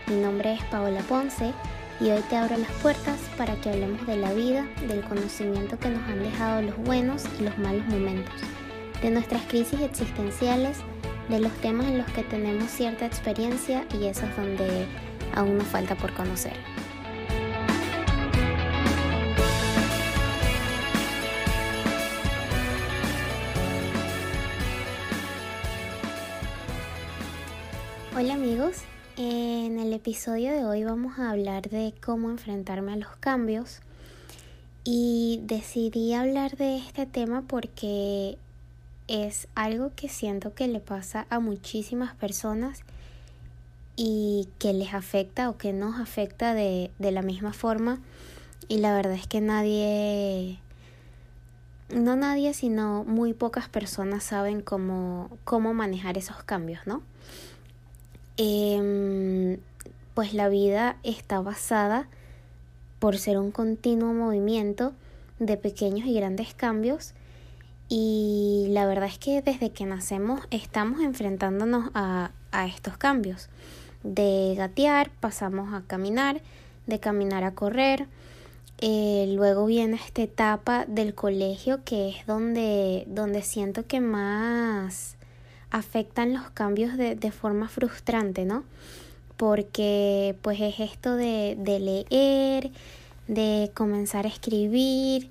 Mi 0.09 0.16
nombre 0.16 0.53
es 0.53 0.64
Paola 0.64 1.00
Ponce 1.09 1.55
y 2.03 2.11
hoy 2.11 2.20
te 2.29 2.37
abro 2.37 2.55
las 2.59 2.70
puertas 2.83 3.18
para 3.38 3.57
que 3.57 3.70
hablemos 3.70 4.07
de 4.07 4.18
la 4.18 4.35
vida, 4.35 4.66
del 4.87 5.00
conocimiento 5.00 5.79
que 5.79 5.88
nos 5.88 6.07
han 6.07 6.22
dejado 6.22 6.61
los 6.61 6.77
buenos 6.77 7.24
y 7.40 7.44
los 7.44 7.57
malos 7.57 7.87
momentos, 7.87 8.35
de 9.00 9.11
nuestras 9.11 9.40
crisis 9.44 9.81
existenciales, 9.81 10.81
de 11.31 11.40
los 11.40 11.53
temas 11.62 11.87
en 11.87 11.96
los 11.96 12.11
que 12.11 12.24
tenemos 12.24 12.70
cierta 12.70 13.07
experiencia 13.07 13.87
y 13.98 14.05
esos 14.05 14.29
donde 14.37 14.87
aún 15.35 15.57
nos 15.57 15.66
falta 15.68 15.94
por 15.94 16.12
conocer. 16.12 16.74
Hola 28.16 28.35
amigos, 28.35 28.77
en 29.16 29.81
el 29.81 29.92
episodio 29.92 30.53
de 30.53 30.64
hoy 30.64 30.85
vamos 30.85 31.18
a 31.18 31.33
hablar 31.33 31.68
de 31.68 31.92
cómo 32.00 32.31
enfrentarme 32.31 32.92
a 32.92 32.96
los 32.96 33.16
cambios. 33.16 33.81
Y 34.85 35.40
decidí 35.42 36.14
hablar 36.14 36.57
de 36.57 36.77
este 36.77 37.07
tema 37.07 37.42
porque 37.42 38.38
es 39.09 39.48
algo 39.57 39.90
que 39.96 40.09
siento 40.09 40.55
que 40.55 40.68
le 40.68 40.79
pasa 40.79 41.27
a 41.29 41.40
muchísimas 41.40 42.14
personas 42.14 42.83
y 43.96 44.46
que 44.61 44.72
les 44.72 44.94
afecta 44.94 45.50
o 45.50 45.59
que 45.59 45.72
nos 45.72 45.98
afecta 45.98 46.55
de, 46.55 46.92
la 47.00 47.22
misma 47.22 47.53
forma. 47.53 47.98
Y 48.68 48.79
la 48.79 48.94
verdad 48.94 49.14
es 49.14 49.27
que 49.27 49.40
nadie 49.40 50.61
no 51.92 52.14
nadie 52.14 52.55
sino 52.55 53.03
muy 53.03 53.35
pocas 53.35 53.68
personas 53.68 54.22
saben 54.22 54.61
cómo, 54.61 55.37
cómo 55.42 55.74
manejar 55.74 56.16
esos 56.16 56.44
cambios, 56.44 56.87
¿no? 56.87 57.03
Em, 58.37 59.59
pues 60.14 60.35
la 60.35 60.49
vida 60.49 60.97
está 61.03 61.40
basada 61.40 62.09
por 62.99 63.18
ser 63.18 63.38
un 63.38 63.51
continuo 63.51 64.12
movimiento 64.12 64.92
de 65.38 65.57
pequeños 65.57 66.07
y 66.07 66.14
grandes 66.14 66.55
cambios 66.55 67.14
y 67.88 68.66
la 68.70 68.87
verdad 68.87 69.09
es 69.09 69.18
que 69.18 69.42
desde 69.42 69.70
que 69.70 69.85
nacemos 69.85 70.40
estamos 70.51 71.01
enfrentándonos 71.01 71.90
a, 71.94 72.33
a 72.51 72.66
estos 72.66 72.97
cambios. 72.97 73.49
De 74.03 74.55
gatear 74.57 75.11
pasamos 75.20 75.73
a 75.73 75.83
caminar, 75.87 76.40
de 76.87 76.99
caminar 76.99 77.44
a 77.44 77.55
correr. 77.55 78.07
Eh, 78.79 79.33
luego 79.35 79.66
viene 79.66 79.97
esta 79.97 80.23
etapa 80.23 80.85
del 80.87 81.14
colegio 81.14 81.85
que 81.85 82.09
es 82.09 82.27
donde, 82.27 83.05
donde 83.07 83.42
siento 83.42 83.87
que 83.87 84.01
más 84.01 85.16
afectan 85.75 86.33
los 86.33 86.51
cambios 86.51 86.97
de, 86.97 87.17
de 87.17 87.33
forma 87.33 87.69
frustrante, 87.69 88.45
¿no? 88.45 88.63
Porque 89.37 90.37
pues 90.43 90.61
es 90.61 90.79
esto 90.79 91.17
de, 91.17 91.57
de 91.59 91.81
leer, 91.81 92.71
de 93.27 93.71
comenzar 93.75 94.25
a 94.27 94.29
escribir, 94.29 95.31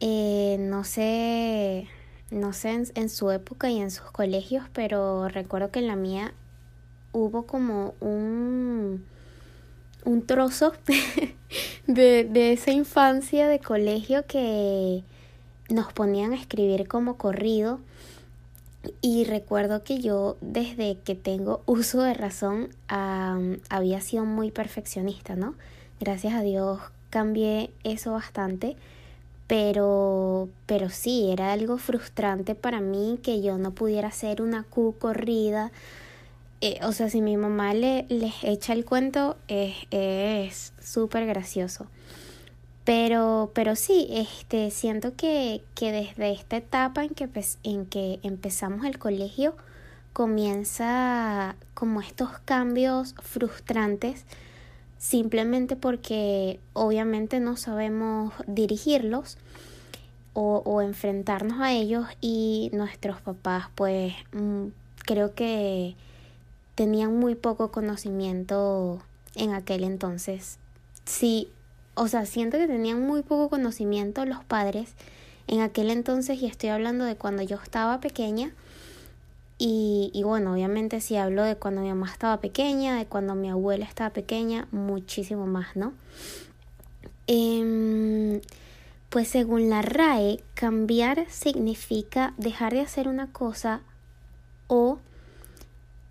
Eh, 0.00 0.56
no 0.60 0.84
sé, 0.84 1.88
no 2.30 2.52
sé 2.52 2.68
en, 2.74 2.84
en, 2.94 3.08
su 3.08 3.30
época 3.30 3.70
y 3.70 3.78
en 3.80 3.90
sus 3.90 4.10
colegios, 4.10 4.64
pero 4.74 5.28
recuerdo 5.28 5.70
que 5.70 5.78
en 5.80 5.86
la 5.86 5.96
mía 5.96 6.34
hubo 7.12 7.46
como 7.46 7.94
un, 8.00 9.04
un 10.04 10.26
trozo 10.26 10.72
de, 11.86 12.24
de 12.24 12.52
esa 12.52 12.72
infancia 12.72 13.48
de 13.48 13.58
colegio 13.58 14.26
que 14.26 15.02
nos 15.70 15.92
ponían 15.94 16.32
a 16.32 16.36
escribir 16.36 16.86
como 16.88 17.16
corrido. 17.16 17.80
Y 19.00 19.24
recuerdo 19.24 19.84
que 19.84 19.98
yo 19.98 20.36
desde 20.40 20.98
que 20.98 21.14
tengo 21.14 21.62
uso 21.66 22.02
de 22.02 22.14
razón 22.14 22.68
había 22.88 24.00
sido 24.00 24.24
muy 24.24 24.50
perfeccionista, 24.50 25.36
¿no? 25.36 25.54
Gracias 26.00 26.34
a 26.34 26.42
Dios 26.42 26.80
cambié 27.10 27.70
eso 27.84 28.12
bastante, 28.12 28.76
pero, 29.46 30.48
pero 30.66 30.90
sí, 30.90 31.30
era 31.30 31.52
algo 31.52 31.78
frustrante 31.78 32.54
para 32.54 32.80
mí 32.80 33.18
que 33.22 33.42
yo 33.42 33.58
no 33.58 33.70
pudiera 33.70 34.08
hacer 34.08 34.42
una 34.42 34.64
Q 34.64 34.96
corrida. 34.98 35.72
Eh, 36.60 36.78
o 36.82 36.92
sea, 36.92 37.08
si 37.10 37.20
mi 37.20 37.36
mamá 37.36 37.74
le, 37.74 38.06
les 38.08 38.42
echa 38.42 38.72
el 38.72 38.84
cuento, 38.84 39.36
es 39.48 40.72
súper 40.82 41.26
gracioso. 41.26 41.86
Pero, 42.86 43.50
pero 43.52 43.74
sí, 43.74 44.06
este, 44.10 44.70
siento 44.70 45.16
que, 45.16 45.60
que 45.74 45.90
desde 45.90 46.30
esta 46.30 46.56
etapa 46.56 47.02
en 47.02 47.10
que, 47.10 47.28
en 47.64 47.84
que 47.84 48.20
empezamos 48.22 48.86
el 48.86 49.00
colegio, 49.00 49.56
comienza 50.12 51.56
como 51.74 52.00
estos 52.00 52.38
cambios 52.44 53.16
frustrantes 53.20 54.24
simplemente 54.98 55.74
porque 55.74 56.60
obviamente 56.74 57.40
no 57.40 57.56
sabemos 57.56 58.32
dirigirlos 58.46 59.36
o, 60.32 60.62
o 60.64 60.80
enfrentarnos 60.80 61.60
a 61.60 61.72
ellos 61.72 62.06
y 62.20 62.70
nuestros 62.72 63.20
papás 63.20 63.66
pues 63.74 64.14
mm, 64.32 64.66
creo 65.04 65.34
que 65.34 65.96
tenían 66.76 67.18
muy 67.18 67.34
poco 67.34 67.72
conocimiento 67.72 69.02
en 69.34 69.54
aquel 69.54 69.82
entonces. 69.82 70.58
Sí, 71.04 71.50
o 71.96 72.08
sea, 72.08 72.26
siento 72.26 72.58
que 72.58 72.66
tenían 72.66 73.00
muy 73.00 73.22
poco 73.22 73.48
conocimiento 73.48 74.24
los 74.26 74.44
padres 74.44 74.92
en 75.48 75.62
aquel 75.62 75.90
entonces 75.90 76.40
y 76.42 76.46
estoy 76.46 76.68
hablando 76.68 77.04
de 77.06 77.16
cuando 77.16 77.42
yo 77.42 77.56
estaba 77.56 78.00
pequeña. 78.00 78.52
Y, 79.58 80.20
bueno, 80.22 80.52
obviamente 80.52 81.00
si 81.00 81.16
hablo 81.16 81.42
de 81.42 81.56
cuando 81.56 81.80
mi 81.80 81.88
mamá 81.88 82.10
estaba 82.12 82.38
pequeña, 82.42 82.98
de 82.98 83.06
cuando 83.06 83.34
mi 83.34 83.48
abuela 83.48 83.86
estaba 83.86 84.10
pequeña, 84.10 84.68
muchísimo 84.70 85.46
más, 85.46 85.74
¿no? 85.74 85.94
Eh, 87.26 88.42
pues 89.08 89.28
según 89.28 89.70
la 89.70 89.80
RAE, 89.80 90.44
cambiar 90.52 91.24
significa 91.30 92.34
dejar 92.36 92.74
de 92.74 92.82
hacer 92.82 93.08
una 93.08 93.32
cosa 93.32 93.80
o 94.66 94.98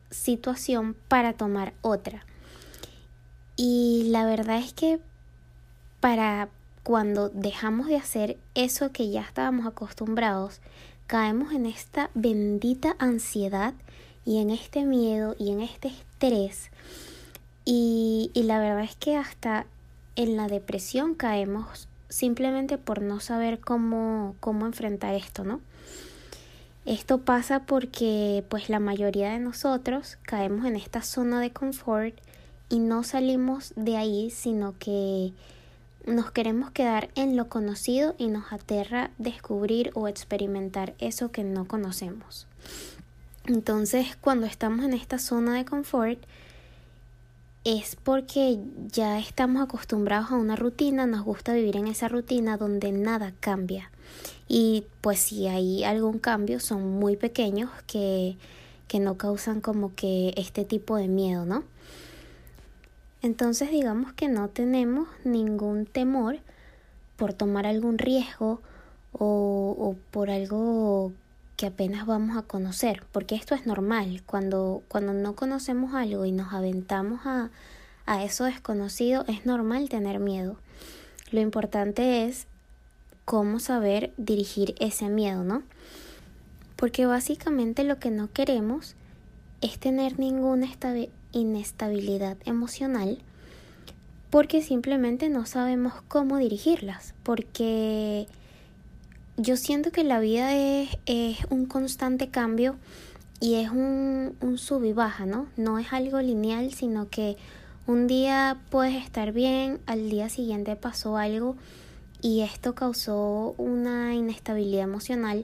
situación 0.10 0.96
para 1.08 1.34
tomar 1.34 1.74
otra. 1.84 2.26
Y 3.56 4.08
la 4.10 4.26
verdad 4.26 4.58
es 4.58 4.74
que 4.74 5.00
para 6.06 6.50
cuando 6.84 7.30
dejamos 7.30 7.88
de 7.88 7.96
hacer 7.96 8.38
eso 8.54 8.92
que 8.92 9.10
ya 9.10 9.22
estábamos 9.22 9.66
acostumbrados, 9.66 10.62
caemos 11.08 11.52
en 11.52 11.66
esta 11.66 12.12
bendita 12.14 12.96
ansiedad 13.00 13.74
y 14.24 14.38
en 14.38 14.52
este 14.52 14.86
miedo 14.86 15.36
y 15.40 15.50
en 15.50 15.62
este 15.62 15.88
estrés. 15.88 16.70
Y, 17.66 18.30
y 18.36 18.44
la 18.44 18.60
verdad 18.60 18.84
es 18.84 18.96
que 18.96 19.16
hasta 19.16 19.66
en 20.16 20.38
la 20.38 20.48
depresión 20.48 21.16
caemos 21.16 21.88
simplemente 22.08 22.78
por 22.78 23.02
no 23.02 23.20
saber 23.20 23.60
cómo, 23.60 24.36
cómo 24.40 24.68
enfrentar 24.68 25.16
esto, 25.16 25.44
¿no? 25.44 25.60
Esto 26.86 27.22
pasa 27.22 27.66
porque 27.66 28.44
pues 28.48 28.70
la 28.70 28.80
mayoría 28.80 29.32
de 29.32 29.40
nosotros 29.40 30.20
caemos 30.22 30.68
en 30.68 30.76
esta 30.76 31.02
zona 31.02 31.42
de 31.42 31.50
confort 31.50 32.14
y 32.70 32.78
no 32.78 33.02
salimos 33.02 33.74
de 33.76 33.98
ahí, 33.98 34.30
sino 34.30 34.76
que 34.78 35.34
nos 36.06 36.32
queremos 36.32 36.72
quedar 36.72 37.10
en 37.16 37.36
lo 37.36 37.50
conocido 37.50 38.16
y 38.18 38.28
nos 38.28 38.52
aterra 38.52 39.12
descubrir 39.18 39.92
o 39.94 40.08
experimentar 40.08 40.94
eso 41.00 41.32
que 41.32 41.44
no 41.44 41.68
conocemos. 41.68 42.48
Entonces, 43.46 44.16
cuando 44.20 44.48
estamos 44.48 44.86
en 44.86 44.94
esta 44.94 45.20
zona 45.20 45.56
de 45.56 45.66
confort, 45.66 46.20
es 47.64 47.96
porque 47.96 48.60
ya 48.92 49.20
estamos 49.20 49.64
acostumbrados 49.64 50.32
a 50.32 50.36
una 50.36 50.56
rutina, 50.56 51.08
nos 51.08 51.24
gusta 51.24 51.54
vivir 51.54 51.78
en 51.78 51.88
esa 51.88 52.08
rutina 52.08 52.58
donde 52.58 52.92
nada 52.92 53.34
cambia. 53.40 53.92
Y 54.48 54.86
pues 55.02 55.20
si 55.20 55.48
hay 55.48 55.84
algún 55.84 56.20
cambio, 56.20 56.60
son 56.60 57.00
muy 57.00 57.18
pequeños 57.18 57.72
que, 57.88 58.38
que 58.88 59.00
no 59.00 59.18
causan 59.18 59.62
como 59.62 59.96
que 59.96 60.34
este 60.38 60.64
tipo 60.64 60.96
de 60.96 61.08
miedo, 61.08 61.46
¿no? 61.46 61.64
Entonces 63.26 63.72
digamos 63.72 64.14
que 64.14 64.28
no 64.28 64.50
tenemos 64.50 65.08
ningún 65.24 65.88
temor 65.88 66.38
por 67.16 67.34
tomar 67.34 67.66
algún 67.66 67.98
riesgo 67.98 68.62
o, 69.14 69.96
por 70.12 70.30
algo 70.30 71.12
que 71.58 71.66
apenas 71.66 72.06
vamos 72.06 72.38
a 72.38 72.44
conocer, 72.44 73.02
porque 73.12 73.34
esto 73.34 73.56
es 73.56 73.66
normal, 73.66 74.22
cuando, 74.28 74.84
cuando 74.90 75.12
no 75.14 75.34
conocemos 75.34 75.96
algo 75.96 76.26
y 76.26 76.32
nos 76.32 76.54
aventamos 76.54 77.22
a, 77.26 77.50
a 78.06 78.24
eso 78.24 78.44
desconocido, 78.44 79.26
es 79.28 79.44
normal 79.48 79.90
tener 79.90 80.20
miedo. 80.20 80.58
Lo 81.32 81.40
importante 81.40 82.28
es 82.28 82.46
cómo 83.26 83.60
saber 83.60 84.14
dirigir 84.18 84.76
ese 84.80 85.10
miedo, 85.10 85.44
¿no? 85.44 85.64
Porque 86.76 87.08
básicamente 87.08 87.86
lo 87.86 87.98
que 87.98 88.12
no 88.12 88.32
queremos 88.32 88.94
es 89.66 89.80
tener 89.80 90.20
ninguna 90.20 90.68
inestabilidad 91.32 92.38
emocional 92.46 93.18
porque 94.30 94.62
simplemente 94.62 95.28
no 95.30 95.48
sabemos 95.48 95.94
cómo 96.08 96.38
dirigirlas, 96.38 97.16
porque 97.24 98.28
yo 99.38 99.58
siento 99.58 99.92
que 99.92 100.04
la 100.04 100.20
vida 100.20 100.54
es, 100.56 100.90
es 101.08 101.40
un 101.50 101.66
constante 101.66 102.30
cambio 102.30 102.76
y 103.40 103.56
es 103.56 103.72
un, 103.72 104.36
un 104.40 104.58
sub 104.60 104.84
y 104.84 104.94
baja, 104.94 105.26
¿no? 105.26 105.48
No 105.58 105.80
es 105.80 105.94
algo 105.94 106.22
lineal, 106.22 106.72
sino 106.74 107.10
que 107.10 107.36
un 107.88 108.06
día 108.06 108.62
puedes 108.70 109.04
estar 109.04 109.32
bien, 109.32 109.80
al 109.88 110.12
día 110.12 110.30
siguiente 110.30 110.76
pasó 110.76 111.18
algo 111.18 111.56
y 112.22 112.42
esto 112.42 112.76
causó 112.76 113.56
una 113.58 114.14
inestabilidad 114.14 114.84
emocional, 114.84 115.44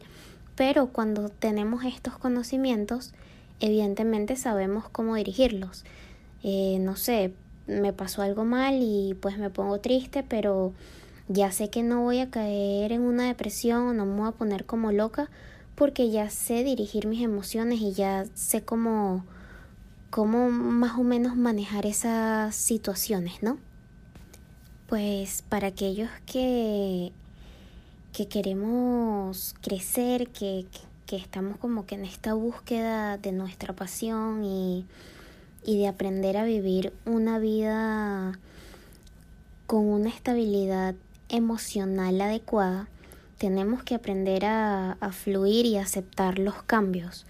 pero 0.55 0.87
cuando 0.87 1.29
tenemos 1.29 1.85
estos 1.85 2.19
conocimientos, 2.19 3.13
evidentemente 3.61 4.35
sabemos 4.35 4.89
cómo 4.89 5.15
dirigirlos. 5.15 5.85
Eh, 6.43 6.77
no 6.81 6.95
sé, 6.97 7.33
me 7.67 7.93
pasó 7.93 8.21
algo 8.23 8.43
mal 8.43 8.79
y 8.81 9.15
pues 9.21 9.37
me 9.37 9.49
pongo 9.49 9.79
triste, 9.79 10.23
pero 10.23 10.73
ya 11.27 11.51
sé 11.51 11.69
que 11.69 11.83
no 11.83 12.01
voy 12.01 12.19
a 12.19 12.29
caer 12.29 12.91
en 12.91 13.01
una 13.01 13.27
depresión 13.27 13.87
o 13.87 13.93
no 13.93 14.05
me 14.05 14.19
voy 14.19 14.27
a 14.27 14.31
poner 14.31 14.65
como 14.65 14.91
loca 14.91 15.29
porque 15.75 16.09
ya 16.09 16.29
sé 16.29 16.63
dirigir 16.63 17.07
mis 17.07 17.23
emociones 17.23 17.79
y 17.79 17.93
ya 17.93 18.25
sé 18.33 18.63
cómo, 18.63 19.23
cómo 20.09 20.49
más 20.49 20.99
o 20.99 21.03
menos 21.03 21.35
manejar 21.35 21.85
esas 21.85 22.55
situaciones, 22.55 23.41
¿no? 23.41 23.57
Pues 24.87 25.43
para 25.47 25.67
aquellos 25.67 26.09
que, 26.25 27.13
que 28.11 28.27
queremos 28.27 29.55
crecer, 29.61 30.27
que, 30.27 30.65
que 30.69 30.90
estamos 31.15 31.57
como 31.57 31.85
que 31.85 31.95
en 31.95 32.05
esta 32.05 32.33
búsqueda 32.33 33.17
de 33.17 33.31
nuestra 33.31 33.73
pasión 33.73 34.43
y, 34.43 34.85
y 35.63 35.77
de 35.77 35.87
aprender 35.87 36.37
a 36.37 36.43
vivir 36.43 36.93
una 37.05 37.39
vida 37.39 38.39
con 39.67 39.85
una 39.85 40.09
estabilidad 40.09 40.95
emocional 41.29 42.19
adecuada, 42.19 42.87
tenemos 43.37 43.83
que 43.83 43.95
aprender 43.95 44.45
a, 44.45 44.93
a, 44.93 45.11
fluir 45.11 45.65
y 45.65 45.77
aceptar 45.77 46.39
los 46.39 46.61
cambios 46.63 47.25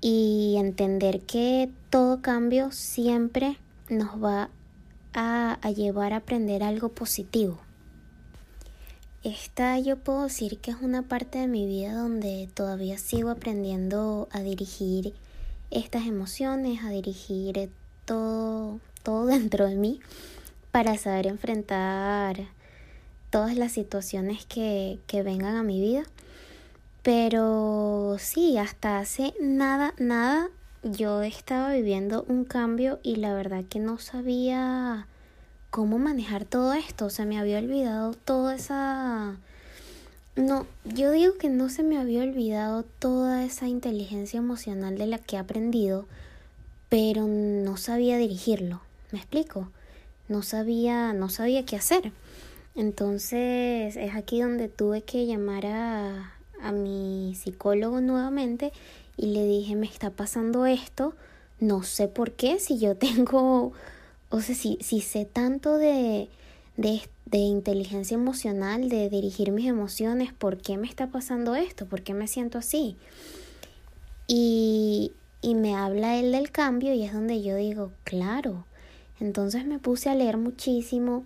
y 0.00 0.54
entender 0.58 1.20
que 1.20 1.70
todo 1.90 2.22
cambio 2.22 2.70
siempre 2.72 3.58
nos 3.88 4.22
va 4.22 4.48
a, 5.14 5.58
a 5.60 5.70
llevar 5.70 6.12
a 6.12 6.18
aprender 6.18 6.62
algo 6.62 6.90
positivo. 6.90 7.65
Esta 9.26 9.76
yo 9.80 9.96
puedo 9.96 10.22
decir 10.22 10.58
que 10.58 10.70
es 10.70 10.76
una 10.80 11.02
parte 11.02 11.38
de 11.38 11.48
mi 11.48 11.66
vida 11.66 11.94
donde 11.94 12.48
todavía 12.54 12.96
sigo 12.96 13.30
aprendiendo 13.30 14.28
a 14.30 14.38
dirigir 14.38 15.14
estas 15.72 16.06
emociones, 16.06 16.84
a 16.84 16.90
dirigir 16.90 17.68
todo, 18.04 18.78
todo 19.02 19.26
dentro 19.26 19.66
de 19.66 19.74
mí 19.74 19.98
para 20.70 20.96
saber 20.96 21.26
enfrentar 21.26 22.36
todas 23.30 23.56
las 23.56 23.72
situaciones 23.72 24.46
que, 24.46 25.00
que 25.08 25.24
vengan 25.24 25.56
a 25.56 25.64
mi 25.64 25.80
vida. 25.80 26.04
Pero 27.02 28.18
sí, 28.20 28.58
hasta 28.58 29.00
hace 29.00 29.34
nada, 29.40 29.92
nada, 29.98 30.50
yo 30.84 31.22
estaba 31.22 31.72
viviendo 31.72 32.24
un 32.28 32.44
cambio 32.44 33.00
y 33.02 33.16
la 33.16 33.34
verdad 33.34 33.64
que 33.68 33.80
no 33.80 33.98
sabía 33.98 35.08
cómo 35.76 35.98
manejar 35.98 36.46
todo 36.46 36.72
esto. 36.72 37.04
O 37.04 37.10
sea, 37.10 37.26
me 37.26 37.38
había 37.38 37.58
olvidado 37.58 38.14
toda 38.14 38.54
esa 38.54 39.36
No, 40.34 40.66
yo 40.86 41.10
digo 41.10 41.34
que 41.36 41.50
no 41.50 41.68
se 41.68 41.82
me 41.82 41.98
había 41.98 42.22
olvidado 42.22 42.82
toda 42.98 43.44
esa 43.44 43.68
inteligencia 43.68 44.38
emocional 44.38 44.96
de 44.96 45.06
la 45.06 45.18
que 45.18 45.36
he 45.36 45.38
aprendido, 45.38 46.06
pero 46.88 47.26
no 47.26 47.76
sabía 47.76 48.16
dirigirlo. 48.16 48.80
¿Me 49.12 49.18
explico? 49.18 49.68
No 50.30 50.40
sabía, 50.42 51.12
no 51.12 51.28
sabía 51.28 51.66
qué 51.66 51.76
hacer. 51.76 52.10
Entonces 52.74 53.96
es 53.96 54.14
aquí 54.14 54.40
donde 54.40 54.68
tuve 54.68 55.02
que 55.02 55.26
llamar 55.26 55.66
a, 55.66 56.32
a 56.62 56.72
mi 56.72 57.34
psicólogo 57.34 58.00
nuevamente 58.00 58.72
y 59.18 59.26
le 59.26 59.44
dije, 59.46 59.76
me 59.76 59.86
está 59.86 60.08
pasando 60.08 60.64
esto, 60.64 61.12
no 61.60 61.82
sé 61.82 62.08
por 62.08 62.32
qué, 62.32 62.60
si 62.60 62.78
yo 62.78 62.96
tengo, 63.06 63.74
o 64.30 64.40
sea, 64.40 64.54
si, 64.54 64.78
si 64.80 65.00
sé 65.00 65.24
tanto 65.24 65.78
de, 65.78 66.28
de, 66.76 67.02
de 67.26 67.38
inteligencia 67.38 68.14
emocional, 68.14 68.88
de 68.88 69.08
dirigir 69.08 69.52
mis 69.52 69.66
emociones, 69.66 70.32
¿por 70.32 70.58
qué 70.58 70.76
me 70.76 70.86
está 70.86 71.08
pasando 71.08 71.54
esto? 71.54 71.86
¿Por 71.86 72.02
qué 72.02 72.14
me 72.14 72.28
siento 72.28 72.58
así? 72.58 72.96
Y, 74.26 75.12
y 75.42 75.54
me 75.54 75.76
habla 75.76 76.16
él 76.16 76.32
del 76.32 76.50
cambio 76.50 76.92
y 76.94 77.04
es 77.04 77.12
donde 77.12 77.42
yo 77.42 77.56
digo, 77.56 77.92
claro. 78.04 78.64
Entonces 79.20 79.64
me 79.64 79.78
puse 79.78 80.10
a 80.10 80.14
leer 80.14 80.36
muchísimo 80.36 81.24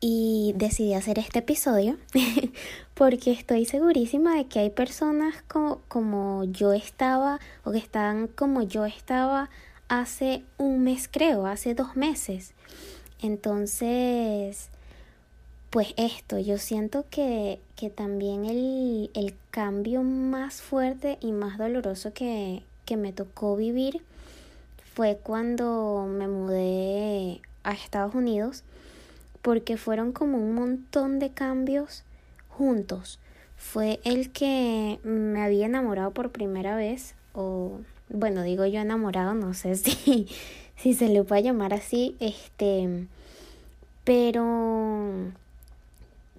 y 0.00 0.52
decidí 0.56 0.92
hacer 0.92 1.18
este 1.18 1.38
episodio 1.38 1.96
porque 2.94 3.32
estoy 3.32 3.64
segurísima 3.64 4.36
de 4.36 4.46
que 4.46 4.58
hay 4.58 4.68
personas 4.68 5.42
como, 5.48 5.80
como 5.88 6.44
yo 6.44 6.74
estaba 6.74 7.40
o 7.64 7.72
que 7.72 7.78
están 7.78 8.26
como 8.26 8.60
yo 8.60 8.84
estaba 8.84 9.48
hace 9.88 10.42
un 10.58 10.82
mes 10.82 11.08
creo, 11.10 11.46
hace 11.46 11.74
dos 11.74 11.96
meses. 11.96 12.52
Entonces, 13.20 14.68
pues 15.70 15.94
esto, 15.96 16.38
yo 16.38 16.58
siento 16.58 17.04
que, 17.10 17.60
que 17.76 17.90
también 17.90 18.44
el, 18.44 19.10
el 19.14 19.34
cambio 19.50 20.02
más 20.02 20.62
fuerte 20.62 21.18
y 21.20 21.32
más 21.32 21.58
doloroso 21.58 22.12
que, 22.12 22.62
que 22.84 22.96
me 22.96 23.12
tocó 23.12 23.56
vivir 23.56 24.02
fue 24.94 25.18
cuando 25.22 26.06
me 26.08 26.28
mudé 26.28 27.40
a 27.64 27.72
Estados 27.72 28.14
Unidos 28.14 28.62
porque 29.42 29.76
fueron 29.76 30.12
como 30.12 30.38
un 30.38 30.54
montón 30.54 31.18
de 31.18 31.30
cambios 31.30 32.04
juntos. 32.48 33.18
Fue 33.56 34.00
el 34.04 34.30
que 34.30 35.00
me 35.02 35.42
había 35.42 35.66
enamorado 35.66 36.12
por 36.12 36.30
primera 36.30 36.76
vez, 36.76 37.14
o 37.32 37.80
bueno, 38.08 38.42
digo 38.42 38.66
yo 38.66 38.80
enamorado, 38.80 39.34
no 39.34 39.54
sé 39.54 39.74
si, 39.76 40.28
si 40.76 40.94
se 40.94 41.08
le 41.08 41.22
puede 41.24 41.42
llamar 41.42 41.74
así, 41.74 42.16
este, 42.20 43.06
pero 44.04 45.12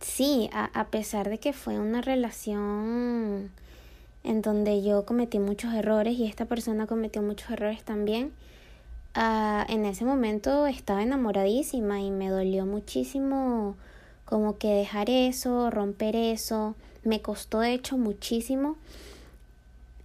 sí, 0.02 0.50
a, 0.54 0.66
a 0.80 0.88
pesar 0.88 1.30
de 1.30 1.38
que 1.38 1.54
fue 1.54 1.80
una 1.80 2.02
relación 2.02 3.52
en 4.24 4.42
donde 4.42 4.84
yo 4.84 5.06
cometí 5.06 5.40
muchos 5.40 5.74
errores 5.74 6.18
y 6.18 6.26
esta 6.26 6.46
persona 6.46 6.88
cometió 6.88 7.22
muchos 7.22 7.52
errores 7.52 7.84
también, 7.84 8.32
Ah, 9.18 9.66
en 9.70 9.86
ese 9.86 10.04
momento 10.04 10.68
estaba 10.68 11.02
enamoradísima 11.02 12.02
y 12.02 12.12
me 12.12 12.28
dolió 12.30 12.66
muchísimo 12.66 13.78
como 14.26 14.58
que 14.58 14.68
dejar 14.68 15.10
eso, 15.10 15.70
romper 15.70 16.18
eso. 16.18 16.76
Me 17.06 17.22
costó 17.22 17.62
de 17.62 17.74
hecho 17.74 17.98
muchísimo. 17.98 18.76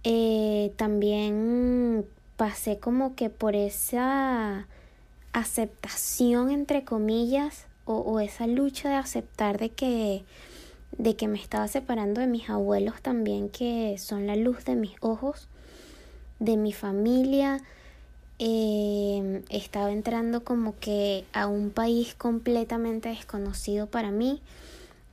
Eh, 0.03 0.73
también 0.77 2.05
pasé 2.37 2.79
como 2.79 3.15
que 3.15 3.29
por 3.29 3.55
esa 3.55 4.67
aceptación 5.33 6.49
entre 6.51 6.83
comillas 6.83 7.67
o, 7.85 7.97
o 7.97 8.19
esa 8.19 8.47
lucha 8.47 8.89
de 8.89 8.95
aceptar 8.95 9.59
de 9.59 9.69
que 9.69 10.23
de 10.97 11.15
que 11.15 11.27
me 11.27 11.39
estaba 11.39 11.67
separando 11.67 12.19
de 12.19 12.27
mis 12.27 12.49
abuelos 12.49 13.01
también 13.01 13.49
que 13.49 13.97
son 13.97 14.27
la 14.27 14.35
luz 14.35 14.65
de 14.65 14.75
mis 14.75 14.95
ojos 14.99 15.47
de 16.41 16.57
mi 16.57 16.73
familia. 16.73 17.61
Eh, 18.39 19.43
estaba 19.49 19.91
entrando 19.91 20.43
como 20.43 20.77
que 20.79 21.25
a 21.31 21.45
un 21.47 21.69
país 21.69 22.15
completamente 22.15 23.09
desconocido 23.09 23.85
para 23.85 24.09
mí, 24.09 24.41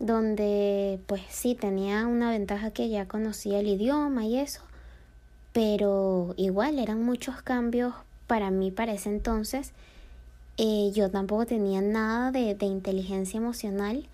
donde 0.00 0.98
pues 1.06 1.20
sí 1.28 1.54
tenía 1.54 2.06
una 2.06 2.30
ventaja 2.30 2.70
que 2.70 2.88
ya 2.88 3.06
conocía 3.06 3.60
el 3.60 3.68
idioma 3.68 4.24
y 4.24 4.38
eso, 4.38 4.62
pero 5.52 6.34
igual 6.36 6.78
eran 6.78 7.02
muchos 7.02 7.42
cambios 7.42 7.94
para 8.26 8.50
mí 8.50 8.70
para 8.70 8.92
ese 8.92 9.08
entonces. 9.08 9.72
Eh, 10.56 10.90
yo 10.94 11.10
tampoco 11.10 11.46
tenía 11.46 11.80
nada 11.80 12.32
de, 12.32 12.54
de 12.54 12.66
inteligencia 12.66 13.38
emocional 13.38 14.06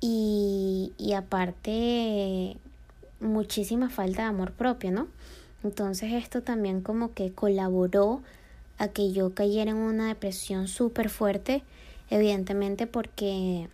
y, 0.00 0.92
y 0.98 1.12
aparte 1.12 2.56
muchísima 3.20 3.88
falta 3.88 4.22
de 4.22 4.28
amor 4.28 4.52
propio, 4.52 4.90
¿no? 4.90 5.08
Entonces 5.62 6.12
esto 6.12 6.42
también 6.42 6.82
como 6.82 7.14
que 7.14 7.32
colaboró 7.32 8.20
a 8.78 8.88
que 8.88 9.12
yo 9.12 9.34
cayera 9.34 9.70
en 9.70 9.78
una 9.78 10.08
depresión 10.08 10.68
súper 10.68 11.08
fuerte, 11.08 11.62
evidentemente 12.10 12.86
porque 12.86 13.68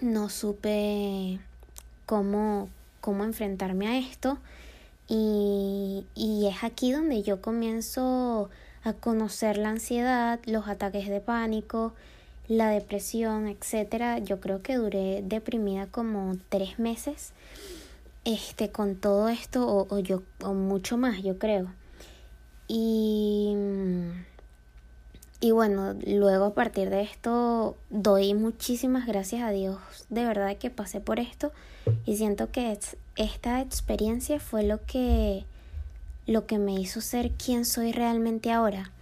no 0.00 0.28
supe 0.30 1.38
cómo, 2.06 2.68
cómo 3.00 3.24
enfrentarme 3.24 3.86
a 3.86 3.98
esto 3.98 4.38
y, 5.14 6.46
es 6.46 6.64
aquí 6.64 6.92
donde 6.92 7.22
yo 7.22 7.40
comienzo 7.40 8.48
a 8.82 8.92
conocer 8.94 9.58
la 9.58 9.68
ansiedad, 9.68 10.40
los 10.46 10.68
ataques 10.68 11.08
de 11.08 11.20
pánico, 11.20 11.92
la 12.48 12.70
depresión, 12.70 13.46
etcétera. 13.46 14.18
Yo 14.18 14.40
creo 14.40 14.62
que 14.62 14.76
duré 14.76 15.22
deprimida 15.22 15.86
como 15.86 16.36
tres 16.48 16.78
meses 16.78 17.32
este, 18.24 18.70
con 18.70 18.96
todo 18.96 19.28
esto, 19.28 19.66
o, 19.66 19.86
o 19.94 19.98
yo, 19.98 20.22
o 20.42 20.54
mucho 20.54 20.96
más, 20.96 21.22
yo 21.22 21.38
creo. 21.38 21.68
Y, 22.66 23.54
y 25.40 25.50
bueno, 25.50 25.94
luego 26.06 26.46
a 26.46 26.54
partir 26.54 26.88
de 26.88 27.02
esto 27.02 27.76
doy 27.90 28.32
muchísimas 28.32 29.06
gracias 29.06 29.42
a 29.42 29.50
Dios 29.50 29.78
de 30.08 30.24
verdad 30.24 30.56
que 30.56 30.70
pasé 30.70 31.00
por 31.00 31.18
esto 31.20 31.52
y 32.06 32.16
siento 32.16 32.50
que 32.50 32.78
esta 33.16 33.60
experiencia 33.60 34.40
fue 34.40 34.62
lo 34.62 34.84
que, 34.84 35.44
lo 36.26 36.46
que 36.46 36.58
me 36.58 36.74
hizo 36.74 37.00
ser 37.00 37.32
quien 37.32 37.64
soy 37.64 37.92
realmente 37.92 38.52
ahora 38.52 38.92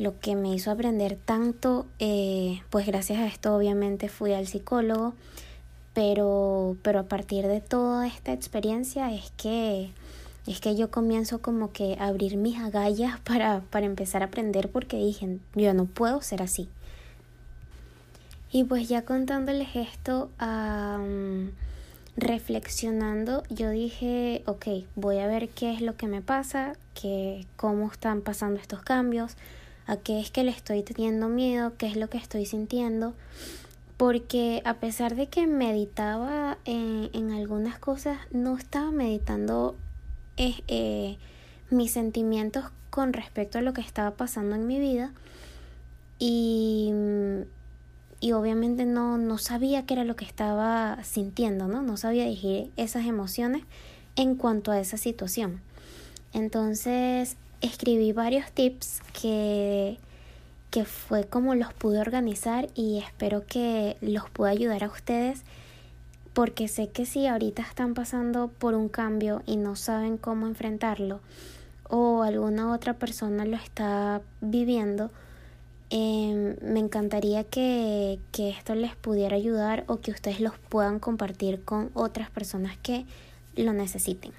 lo 0.00 0.18
que 0.18 0.34
me 0.34 0.54
hizo 0.54 0.70
aprender 0.70 1.18
tanto, 1.22 1.86
eh, 1.98 2.62
pues 2.70 2.86
gracias 2.86 3.18
a 3.18 3.26
esto 3.26 3.54
obviamente 3.54 4.08
fui 4.08 4.32
al 4.32 4.46
psicólogo, 4.46 5.12
pero, 5.92 6.78
pero 6.82 7.00
a 7.00 7.02
partir 7.02 7.46
de 7.46 7.60
toda 7.60 8.06
esta 8.06 8.32
experiencia 8.32 9.12
es 9.12 9.30
que, 9.36 9.90
es 10.46 10.58
que 10.62 10.74
yo 10.74 10.90
comienzo 10.90 11.42
como 11.42 11.70
que 11.72 11.98
a 12.00 12.06
abrir 12.06 12.38
mis 12.38 12.58
agallas 12.58 13.20
para, 13.24 13.60
para 13.68 13.84
empezar 13.84 14.22
a 14.22 14.26
aprender 14.26 14.70
porque 14.70 14.96
dije, 14.96 15.36
yo 15.54 15.74
no 15.74 15.84
puedo 15.84 16.22
ser 16.22 16.40
así. 16.40 16.70
Y 18.50 18.64
pues 18.64 18.88
ya 18.88 19.04
contándoles 19.04 19.76
esto, 19.76 20.30
reflexionando, 22.20 23.42
yo 23.48 23.70
dije, 23.70 24.42
ok, 24.46 24.66
voy 24.94 25.18
a 25.18 25.26
ver 25.26 25.48
qué 25.48 25.72
es 25.72 25.80
lo 25.80 25.96
que 25.96 26.06
me 26.06 26.22
pasa, 26.22 26.74
que, 26.94 27.46
cómo 27.56 27.90
están 27.90 28.20
pasando 28.20 28.60
estos 28.60 28.82
cambios, 28.82 29.36
a 29.86 29.96
qué 29.96 30.20
es 30.20 30.30
que 30.30 30.44
le 30.44 30.50
estoy 30.50 30.82
teniendo 30.82 31.28
miedo, 31.28 31.72
qué 31.76 31.86
es 31.86 31.96
lo 31.96 32.08
que 32.08 32.18
estoy 32.18 32.46
sintiendo 32.46 33.14
porque 34.00 34.62
a 34.64 34.74
pesar 34.74 35.14
de 35.14 35.26
que 35.26 35.46
meditaba 35.46 36.56
en, 36.64 37.32
algunas 37.32 37.78
cosas, 37.78 38.16
no 38.30 38.56
estaba 38.56 38.90
meditando 38.90 39.76
eh, 40.38 41.18
mis 41.68 41.92
sentimientos 41.92 42.64
con 42.88 43.12
respecto 43.12 43.58
a 43.58 43.60
lo 43.60 43.74
que 43.74 43.82
estaba 43.82 44.12
pasando 44.12 44.56
en 44.56 44.66
mi 44.66 44.78
vida 44.78 45.12
y, 46.18 46.90
y 48.20 48.32
obviamente 48.32 48.84
no, 48.84 49.18
no 49.18 49.38
sabía 49.38 49.86
qué 49.86 49.94
era 49.94 50.04
lo 50.04 50.16
que 50.16 50.24
estaba 50.24 51.02
sintiendo, 51.02 51.68
¿no? 51.68 51.82
No 51.82 51.96
sabía 51.96 52.24
dirigir 52.24 52.70
esas 52.76 53.06
emociones 53.06 53.64
en 54.16 54.34
cuanto 54.34 54.70
a 54.72 54.80
esa 54.80 54.96
situación. 54.96 55.60
Entonces 56.32 57.36
escribí 57.60 58.12
varios 58.12 58.50
tips 58.52 59.00
que 59.20 59.98
que 60.70 60.84
fue 60.84 61.24
como 61.24 61.54
los 61.54 61.74
pude 61.74 62.00
organizar 62.00 62.68
y 62.74 62.98
espero 62.98 63.44
que 63.44 63.96
los 64.00 64.30
pueda 64.30 64.52
ayudar 64.52 64.84
a 64.84 64.88
ustedes 64.88 65.42
porque 66.32 66.68
sé 66.68 66.88
que 66.90 67.06
si 67.06 67.26
ahorita 67.26 67.62
están 67.62 67.94
pasando 67.94 68.48
por 68.48 68.74
un 68.74 68.88
cambio 68.88 69.42
y 69.46 69.56
no 69.56 69.74
saben 69.74 70.16
cómo 70.16 70.46
enfrentarlo 70.46 71.20
o 71.88 72.22
alguna 72.22 72.72
otra 72.72 72.94
persona 72.94 73.44
lo 73.44 73.56
está 73.56 74.22
viviendo, 74.40 75.10
em, 75.90 76.56
me 76.62 76.80
encantaría 76.80 77.44
que, 77.44 78.18
que 78.32 78.50
esto 78.50 78.74
les 78.74 78.96
pudiera 78.96 79.36
ayudar 79.36 79.84
o 79.86 80.00
que 80.00 80.10
ustedes 80.10 80.40
los 80.40 80.58
puedan 80.58 80.98
compartir 80.98 81.62
con 81.64 81.90
otras 81.94 82.30
personas 82.30 82.76
que 82.78 83.04
lo 83.56 83.72
necesiten. 83.72 84.32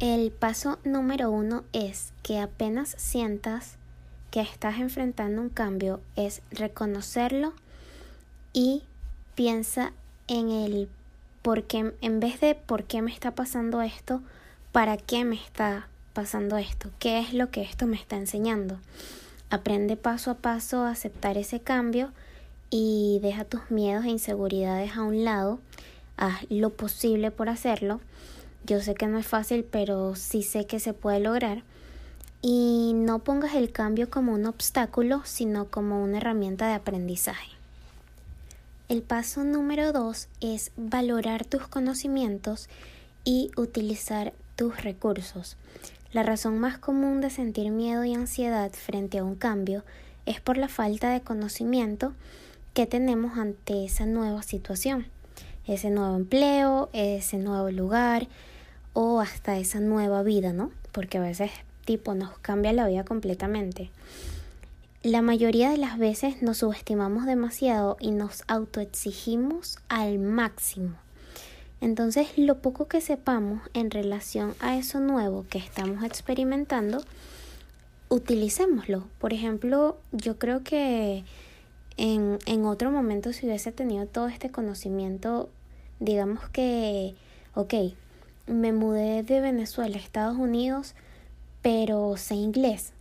El 0.00 0.32
paso 0.32 0.78
número 0.84 1.30
uno 1.30 1.64
es 1.72 2.12
que 2.22 2.40
apenas 2.40 2.96
sientas 2.98 3.76
que 4.30 4.40
estás 4.40 4.78
enfrentando 4.78 5.40
un 5.40 5.48
cambio 5.48 6.00
es 6.16 6.42
reconocerlo 6.50 7.54
y 8.52 8.82
piensa 9.36 9.92
en 10.26 10.50
el 10.50 10.88
porque 11.42 11.92
en 12.00 12.20
vez 12.20 12.40
de 12.40 12.54
por 12.54 12.84
qué 12.84 13.02
me 13.02 13.12
está 13.12 13.34
pasando 13.34 13.82
esto, 13.82 14.22
para 14.72 14.96
qué 14.96 15.24
me 15.24 15.36
está 15.36 15.88
pasando 16.14 16.56
esto, 16.56 16.90
qué 16.98 17.18
es 17.18 17.34
lo 17.34 17.50
que 17.50 17.62
esto 17.62 17.86
me 17.86 17.96
está 17.96 18.16
enseñando. 18.16 18.78
Aprende 19.54 19.96
paso 19.96 20.32
a 20.32 20.34
paso 20.34 20.80
a 20.80 20.90
aceptar 20.90 21.38
ese 21.38 21.60
cambio 21.60 22.10
y 22.70 23.20
deja 23.22 23.44
tus 23.44 23.70
miedos 23.70 24.04
e 24.04 24.08
inseguridades 24.08 24.96
a 24.96 25.04
un 25.04 25.24
lado. 25.24 25.60
Haz 26.16 26.44
lo 26.50 26.70
posible 26.70 27.30
por 27.30 27.48
hacerlo. 27.48 28.00
Yo 28.66 28.80
sé 28.80 28.94
que 28.94 29.06
no 29.06 29.16
es 29.16 29.28
fácil, 29.28 29.62
pero 29.62 30.16
sí 30.16 30.42
sé 30.42 30.66
que 30.66 30.80
se 30.80 30.92
puede 30.92 31.20
lograr. 31.20 31.62
Y 32.42 32.94
no 32.96 33.20
pongas 33.20 33.54
el 33.54 33.70
cambio 33.70 34.10
como 34.10 34.32
un 34.32 34.46
obstáculo, 34.46 35.22
sino 35.24 35.66
como 35.66 36.02
una 36.02 36.16
herramienta 36.16 36.66
de 36.66 36.74
aprendizaje. 36.74 37.52
El 38.88 39.02
paso 39.02 39.44
número 39.44 39.92
dos 39.92 40.26
es 40.40 40.72
valorar 40.76 41.44
tus 41.44 41.68
conocimientos 41.68 42.68
y 43.24 43.52
utilizar 43.56 44.32
tus 44.56 44.82
recursos. 44.82 45.56
La 46.14 46.22
razón 46.22 46.60
más 46.60 46.78
común 46.78 47.20
de 47.20 47.28
sentir 47.28 47.72
miedo 47.72 48.04
y 48.04 48.14
ansiedad 48.14 48.70
frente 48.70 49.18
a 49.18 49.24
un 49.24 49.34
cambio 49.34 49.82
es 50.26 50.40
por 50.40 50.56
la 50.58 50.68
falta 50.68 51.10
de 51.10 51.22
conocimiento 51.22 52.12
que 52.72 52.86
tenemos 52.86 53.36
ante 53.36 53.84
esa 53.84 54.06
nueva 54.06 54.44
situación, 54.44 55.08
ese 55.66 55.90
nuevo 55.90 56.14
empleo, 56.14 56.88
ese 56.92 57.38
nuevo 57.38 57.68
lugar 57.72 58.28
o 58.92 59.20
hasta 59.20 59.58
esa 59.58 59.80
nueva 59.80 60.22
vida, 60.22 60.52
¿no? 60.52 60.70
Porque 60.92 61.18
a 61.18 61.20
veces 61.20 61.50
tipo 61.84 62.14
nos 62.14 62.38
cambia 62.38 62.72
la 62.72 62.86
vida 62.86 63.02
completamente. 63.02 63.90
La 65.02 65.20
mayoría 65.20 65.70
de 65.70 65.78
las 65.78 65.98
veces 65.98 66.42
nos 66.42 66.58
subestimamos 66.58 67.26
demasiado 67.26 67.96
y 67.98 68.12
nos 68.12 68.44
autoexigimos 68.46 69.78
al 69.88 70.20
máximo. 70.20 70.94
Entonces, 71.80 72.38
lo 72.38 72.58
poco 72.58 72.86
que 72.86 73.00
sepamos 73.00 73.60
en 73.74 73.90
relación 73.90 74.54
a 74.60 74.76
eso 74.76 75.00
nuevo 75.00 75.44
que 75.48 75.58
estamos 75.58 76.02
experimentando, 76.04 77.02
utilicémoslo. 78.08 79.04
Por 79.18 79.32
ejemplo, 79.32 79.98
yo 80.12 80.38
creo 80.38 80.62
que 80.62 81.24
en, 81.96 82.38
en 82.46 82.64
otro 82.64 82.90
momento 82.90 83.32
si 83.32 83.46
hubiese 83.46 83.72
tenido 83.72 84.06
todo 84.06 84.28
este 84.28 84.50
conocimiento, 84.50 85.50
digamos 86.00 86.48
que, 86.50 87.14
ok, 87.54 87.74
me 88.46 88.72
mudé 88.72 89.22
de 89.22 89.40
Venezuela 89.40 89.96
a 89.96 90.00
Estados 90.00 90.36
Unidos, 90.36 90.94
pero 91.62 92.16
sé 92.16 92.34
inglés. 92.34 92.92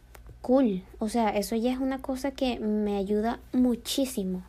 Cool. 0.41 0.83
O 0.99 1.09
sea, 1.09 1.29
eso 1.29 1.55
ya 1.55 1.71
es 1.71 1.79
una 1.79 1.99
cosa 1.99 2.31
que 2.31 2.59
me 2.59 2.97
ayuda 2.97 3.39
muchísimo. 3.53 4.43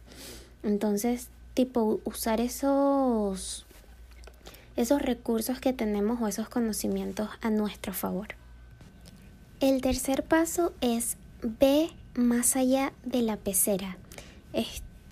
Entonces, 0.62 1.28
tipo, 1.54 2.00
usar 2.04 2.40
esos 2.40 3.63
esos 4.76 5.02
recursos 5.02 5.60
que 5.60 5.72
tenemos 5.72 6.20
o 6.20 6.28
esos 6.28 6.48
conocimientos 6.48 7.28
a 7.40 7.50
nuestro 7.50 7.92
favor. 7.92 8.28
El 9.60 9.80
tercer 9.80 10.24
paso 10.24 10.72
es 10.80 11.16
ve 11.42 11.90
más 12.14 12.56
allá 12.56 12.92
de 13.04 13.22
la 13.22 13.36
pecera. 13.36 13.96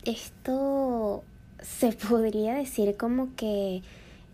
Esto 0.05 1.25
se 1.63 1.93
podría 2.09 2.55
decir 2.55 2.97
como 2.97 3.35
que 3.37 3.83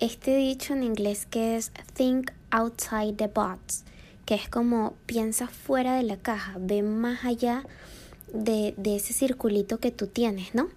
este 0.01 0.37
dicho 0.37 0.74
en 0.74 0.83
inglés 0.83 1.26
que 1.26 1.57
es 1.57 1.72
think 1.95 2.31
outside 2.51 3.14
the 3.14 3.26
box, 3.26 3.85
que 4.24 4.35
es 4.35 4.49
como 4.49 4.95
piensa 5.07 5.49
fuera 5.49 5.95
de 5.95 6.05
la 6.05 6.16
caja, 6.16 6.57
ve 6.59 6.83
más 6.83 7.24
allá 7.24 7.64
de, 8.33 8.74
de 8.76 8.97
ese 8.97 9.12
circulito 9.12 9.79
que 9.79 9.91
tú 9.91 10.07
tienes, 10.07 10.55
¿no? 10.55 10.68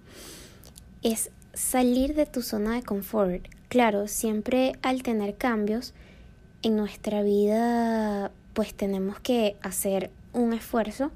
Es 1.02 1.30
salir 1.54 2.14
de 2.14 2.26
tu 2.26 2.42
zona 2.42 2.74
de 2.74 2.82
confort, 2.82 3.46
Claro, 3.72 4.06
siempre 4.06 4.74
al 4.82 5.02
tener 5.02 5.36
cambios 5.36 5.94
en 6.60 6.76
nuestra 6.76 7.22
vida, 7.22 8.30
pues 8.52 8.74
tenemos 8.74 9.18
que 9.18 9.56
hacer 9.62 10.10
un 10.34 10.52
esfuerzo 10.52 11.10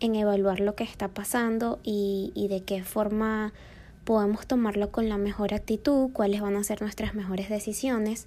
en 0.00 0.16
evaluar 0.16 0.58
lo 0.58 0.74
que 0.74 0.82
está 0.82 1.06
pasando 1.06 1.78
y, 1.84 2.48
de 2.50 2.64
qué 2.64 2.82
forma 2.82 3.52
podemos 4.02 4.44
tomarlo 4.48 4.90
con 4.90 5.08
la 5.08 5.18
mejor 5.18 5.54
actitud, 5.54 6.10
cuáles 6.12 6.40
van 6.40 6.56
a 6.56 6.64
ser 6.64 6.82
nuestras 6.82 7.14
mejores 7.14 7.48
decisiones, 7.48 8.26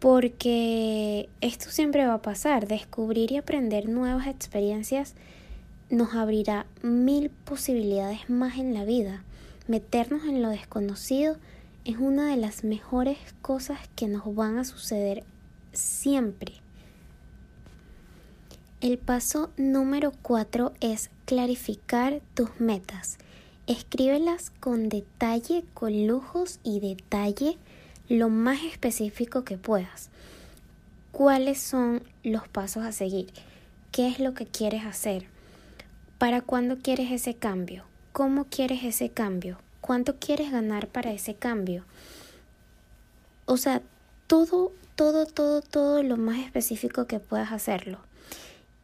porque 0.00 1.28
esto 1.40 1.70
siempre 1.70 2.04
va 2.08 2.14
a 2.14 2.22
pasar, 2.22 2.66
descubrir 2.66 3.30
y 3.30 3.36
aprender 3.36 3.88
nuevas 3.88 4.26
experiencias 4.26 5.14
nos 5.90 6.14
abrirá 6.14 6.66
mil 6.82 7.30
posibilidades 7.30 8.28
más 8.28 8.58
en 8.58 8.74
la 8.74 8.84
vida, 8.84 9.22
meternos 9.68 10.24
en 10.24 10.42
lo 10.42 10.48
desconocido 10.48 11.36
es 11.90 11.98
una 11.98 12.28
de 12.28 12.36
las 12.36 12.62
mejores 12.62 13.18
cosas 13.42 13.80
que 13.96 14.06
nos 14.06 14.32
van 14.34 14.58
a 14.58 14.64
suceder 14.64 15.24
siempre. 15.72 16.52
El 18.80 18.96
paso 18.96 19.50
número 19.56 20.12
4 20.22 20.72
es 20.80 21.10
clarificar 21.24 22.22
tus 22.34 22.60
metas. 22.60 23.18
Escríbelas 23.66 24.50
con 24.60 24.88
detalle, 24.88 25.64
con 25.74 26.06
lujos 26.06 26.60
y 26.62 26.78
detalle 26.78 27.58
lo 28.08 28.28
más 28.28 28.62
específico 28.62 29.44
que 29.44 29.58
puedas. 29.58 30.10
¿Cuáles 31.10 31.60
son 31.60 32.02
los 32.22 32.46
pasos 32.46 32.84
a 32.84 32.92
seguir? 32.92 33.32
¿Qué 33.90 34.06
es 34.06 34.20
lo 34.20 34.32
que 34.34 34.46
quieres 34.46 34.84
hacer? 34.84 35.26
¿Para 36.18 36.40
cuándo 36.40 36.78
quieres 36.78 37.10
ese 37.10 37.34
cambio? 37.34 37.84
¿Cómo 38.12 38.44
quieres 38.44 38.84
ese 38.84 39.10
cambio? 39.10 39.58
Cuánto 39.80 40.16
quieres 40.16 40.52
ganar 40.52 40.88
para 40.88 41.12
ese 41.12 41.34
cambio. 41.34 41.84
O 43.46 43.56
sea, 43.56 43.82
todo, 44.26 44.72
todo, 44.94 45.26
todo, 45.26 45.62
todo 45.62 46.02
lo 46.02 46.16
más 46.16 46.38
específico 46.38 47.06
que 47.06 47.20
puedas 47.20 47.52
hacerlo. 47.52 47.98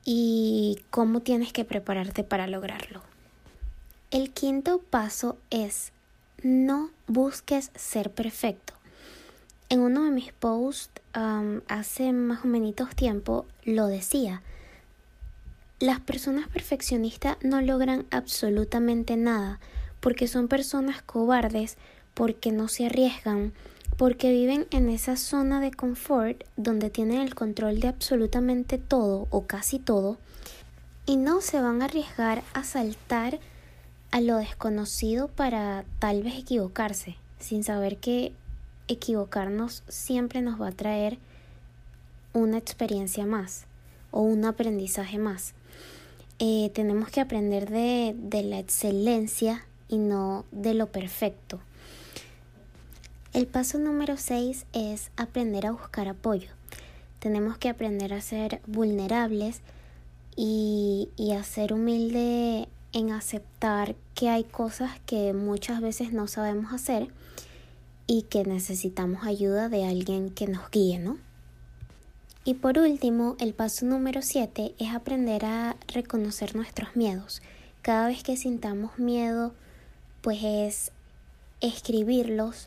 Y 0.05 0.80
cómo 0.90 1.20
tienes 1.20 1.53
que 1.53 1.64
prepararte 1.64 2.24
para 2.24 2.47
lograrlo. 2.47 3.03
El 4.11 4.30
quinto 4.30 4.78
paso 4.78 5.36
es 5.51 5.92
no 6.42 6.90
busques 7.07 7.70
ser 7.74 8.11
perfecto. 8.11 8.74
En 9.68 9.80
uno 9.80 10.05
de 10.05 10.11
mis 10.11 10.32
posts 10.32 11.01
hace 11.68 12.12
más 12.12 12.44
o 12.44 12.49
menos 12.49 12.74
tiempo 12.94 13.47
lo 13.64 13.86
decía. 13.86 14.42
Las 15.80 15.99
personas 16.01 16.49
perfeccionistas 16.49 17.36
no 17.42 17.61
logran 17.61 18.07
absolutamente 18.11 19.16
nada 19.16 19.59
porque 20.07 20.28
son 20.28 20.46
personas 20.46 21.02
cobardes, 21.02 21.78
porque 22.14 22.52
no 22.52 22.68
se 22.68 22.86
arriesgan, 22.86 23.52
porque 23.96 24.30
viven 24.30 24.68
en 24.70 24.88
esa 24.88 25.16
zona 25.16 25.61
de 25.61 25.72
confort 25.72 26.44
donde 26.57 26.90
tienen 26.90 27.22
el 27.22 27.34
control 27.34 27.80
de 27.80 27.88
absolutamente 27.88 28.78
todo 28.78 29.26
o 29.30 29.48
casi 29.48 29.80
todo 29.80 30.16
y 31.07 31.16
no 31.16 31.40
se 31.40 31.61
van 31.61 31.82
a 31.82 31.86
arriesgar 31.86 32.44
a 32.54 32.62
saltar 32.62 33.40
a 34.12 34.20
lo 34.20 34.36
desconocido 34.36 35.26
para 35.26 35.84
tal 35.98 36.22
vez 36.22 36.38
equivocarse, 36.38 37.16
sin 37.40 37.64
saber 37.64 37.96
que 37.96 38.32
equivocarnos 38.86 39.82
siempre 39.88 40.40
nos 40.40 40.62
va 40.62 40.68
a 40.68 40.72
traer 40.72 41.18
una 42.32 42.59
experiencia 42.59 43.26
más 43.26 43.64
o 44.12 44.20
un 44.20 44.44
aprendizaje 44.44 45.18
más. 45.18 45.52
Eh, 46.38 46.70
tenemos 46.74 47.09
que 47.09 47.20
aprender 47.20 47.68
de, 47.68 48.14
de 48.16 48.44
la 48.44 48.61
excelencia 48.61 49.66
y 49.89 49.99
no 49.99 50.45
de 50.51 50.74
lo 50.74 50.87
perfecto. 50.87 51.61
El 53.32 53.47
paso 53.47 53.78
número 53.78 54.16
6 54.16 54.66
es 54.72 55.11
aprender 55.16 55.66
a 55.66 55.72
buscar 55.72 56.09
apoyo. 56.09 56.51
Tenemos 57.18 57.59
que 57.59 57.68
aprender 57.68 58.14
a 58.14 58.20
ser 58.20 58.61
vulnerables 58.66 59.61
y, 60.37 61.11
y 61.16 61.32
a 61.32 61.43
ser 61.43 61.72
humilde 61.72 62.68
en 62.93 63.11
aceptar 63.11 63.95
que 64.14 64.30
hay 64.30 64.45
cosas 64.45 64.93
que 65.05 65.34
muchas 65.34 65.80
veces 65.80 66.12
no 66.12 66.28
sabemos 66.28 66.72
hacer 66.72 67.09
y 68.07 68.22
que 68.22 68.45
necesitamos 68.45 69.26
ayuda 69.26 69.68
de 69.68 69.84
alguien 69.84 70.30
que 70.30 70.47
nos 70.47 70.70
guíe, 70.70 70.99
¿no? 70.99 71.18
Y 72.45 72.55
por 72.55 72.78
último, 72.78 73.37
el 73.41 73.55
paso 73.55 73.84
número 73.87 74.22
7 74.22 74.74
es 74.78 74.95
aprender 74.95 75.45
a 75.45 75.76
reconocer 75.89 76.55
nuestros 76.55 76.95
miedos. 76.95 77.43
Cada 77.82 78.07
vez 78.07 78.22
que 78.22 78.37
sintamos 78.37 78.99
miedo, 78.99 79.53
pues 80.27 80.43
es 80.43 80.91
escribirlos, 81.61 82.66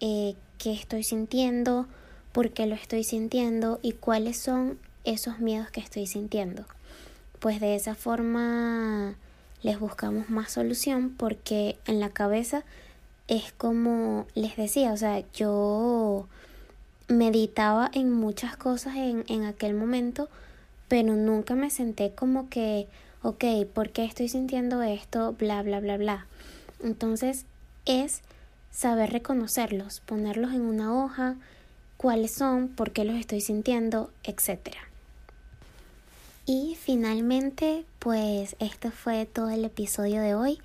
eh, 0.00 0.34
qué 0.58 0.74
estoy 0.74 1.02
sintiendo, 1.02 1.86
por 2.32 2.50
qué 2.50 2.66
lo 2.66 2.74
estoy 2.74 3.02
sintiendo 3.02 3.80
y 3.80 3.92
cuáles 3.92 4.36
son 4.36 4.78
esos 5.04 5.38
miedos 5.38 5.70
que 5.70 5.80
estoy 5.80 6.06
sintiendo. 6.06 6.66
Pues 7.38 7.60
de 7.60 7.76
esa 7.76 7.94
forma 7.94 9.14
les 9.62 9.80
buscamos 9.80 10.28
más 10.28 10.52
solución 10.52 11.08
porque 11.16 11.78
en 11.86 11.98
la 11.98 12.10
cabeza 12.10 12.62
es 13.26 13.52
como 13.52 14.26
les 14.34 14.58
decía, 14.58 14.92
o 14.92 14.96
sea, 14.98 15.24
yo 15.32 16.26
meditaba 17.08 17.90
en 17.94 18.12
muchas 18.12 18.54
cosas 18.58 18.96
en, 18.96 19.24
en 19.28 19.44
aquel 19.46 19.72
momento, 19.72 20.28
pero 20.88 21.16
nunca 21.16 21.54
me 21.54 21.70
senté 21.70 22.10
como 22.10 22.50
que, 22.50 22.86
ok, 23.22 23.44
¿por 23.72 23.92
qué 23.92 24.04
estoy 24.04 24.28
sintiendo 24.28 24.82
esto? 24.82 25.32
Bla, 25.38 25.62
bla, 25.62 25.80
bla, 25.80 25.96
bla. 25.96 26.26
Entonces 26.82 27.44
es 27.84 28.22
saber 28.70 29.10
reconocerlos, 29.10 30.00
ponerlos 30.00 30.52
en 30.52 30.62
una 30.62 30.94
hoja, 30.94 31.36
cuáles 31.96 32.30
son, 32.30 32.68
por 32.68 32.92
qué 32.92 33.04
los 33.04 33.16
estoy 33.16 33.40
sintiendo, 33.40 34.10
etc. 34.22 34.76
Y 36.46 36.76
finalmente, 36.80 37.84
pues 37.98 38.56
este 38.58 38.90
fue 38.90 39.26
todo 39.26 39.50
el 39.50 39.64
episodio 39.64 40.20
de 40.20 40.34
hoy. 40.34 40.58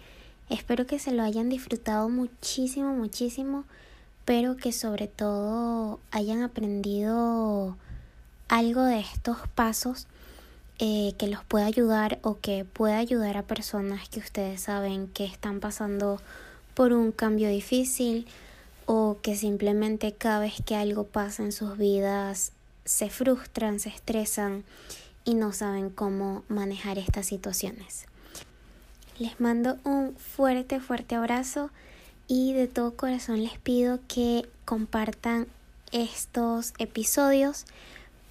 Espero 0.49 0.85
que 0.85 0.99
se 0.99 1.11
lo 1.11 1.23
hayan 1.23 1.49
disfrutado 1.49 2.09
muchísimo, 2.09 2.93
muchísimo, 2.93 3.65
pero 4.25 4.55
que 4.55 4.71
sobre 4.71 5.07
todo 5.07 5.99
hayan 6.11 6.43
aprendido 6.43 7.75
algo 8.47 8.83
de 8.83 8.99
estos 8.99 9.37
pasos 9.55 10.07
eh, 10.79 11.13
que 11.17 11.27
los 11.27 11.43
pueda 11.43 11.65
ayudar 11.65 12.19
o 12.23 12.39
que 12.39 12.65
pueda 12.65 12.97
ayudar 12.97 13.37
a 13.37 13.43
personas 13.43 14.09
que 14.09 14.19
ustedes 14.19 14.61
saben 14.61 15.07
que 15.07 15.25
están 15.25 15.59
pasando 15.59 16.19
por 16.73 16.93
un 16.93 17.11
cambio 17.11 17.49
difícil 17.49 18.25
o 18.85 19.17
que 19.21 19.35
simplemente 19.35 20.13
cada 20.13 20.39
vez 20.39 20.55
que 20.65 20.75
algo 20.75 21.05
pasa 21.05 21.43
en 21.43 21.51
sus 21.51 21.77
vidas 21.77 22.51
se 22.85 23.09
frustran, 23.09 23.79
se 23.79 23.89
estresan 23.89 24.63
y 25.25 25.35
no 25.35 25.53
saben 25.53 25.89
cómo 25.89 26.43
manejar 26.47 26.97
estas 26.97 27.27
situaciones. 27.27 28.05
Les 29.19 29.39
mando 29.39 29.77
un 29.83 30.15
fuerte, 30.17 30.79
fuerte 30.79 31.15
abrazo 31.15 31.69
y 32.27 32.53
de 32.53 32.67
todo 32.67 32.95
corazón 32.95 33.43
les 33.43 33.57
pido 33.59 33.99
que 34.07 34.49
compartan 34.65 35.47
estos 35.91 36.73
episodios 36.79 37.65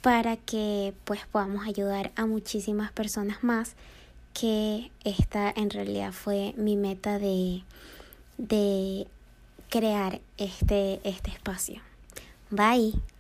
para 0.02 0.36
que 0.36 0.92
pues 1.04 1.20
podamos 1.30 1.66
ayudar 1.66 2.12
a 2.16 2.26
muchísimas 2.26 2.92
personas 2.92 3.42
más 3.42 3.74
que 4.34 4.90
esta 5.04 5.50
en 5.54 5.70
realidad 5.70 6.12
fue 6.12 6.54
mi 6.56 6.76
meta 6.76 7.18
de 7.18 7.62
de 8.38 9.06
crear 9.68 10.20
este, 10.36 11.00
este 11.04 11.30
espacio. 11.30 11.80
Bye. 12.50 13.11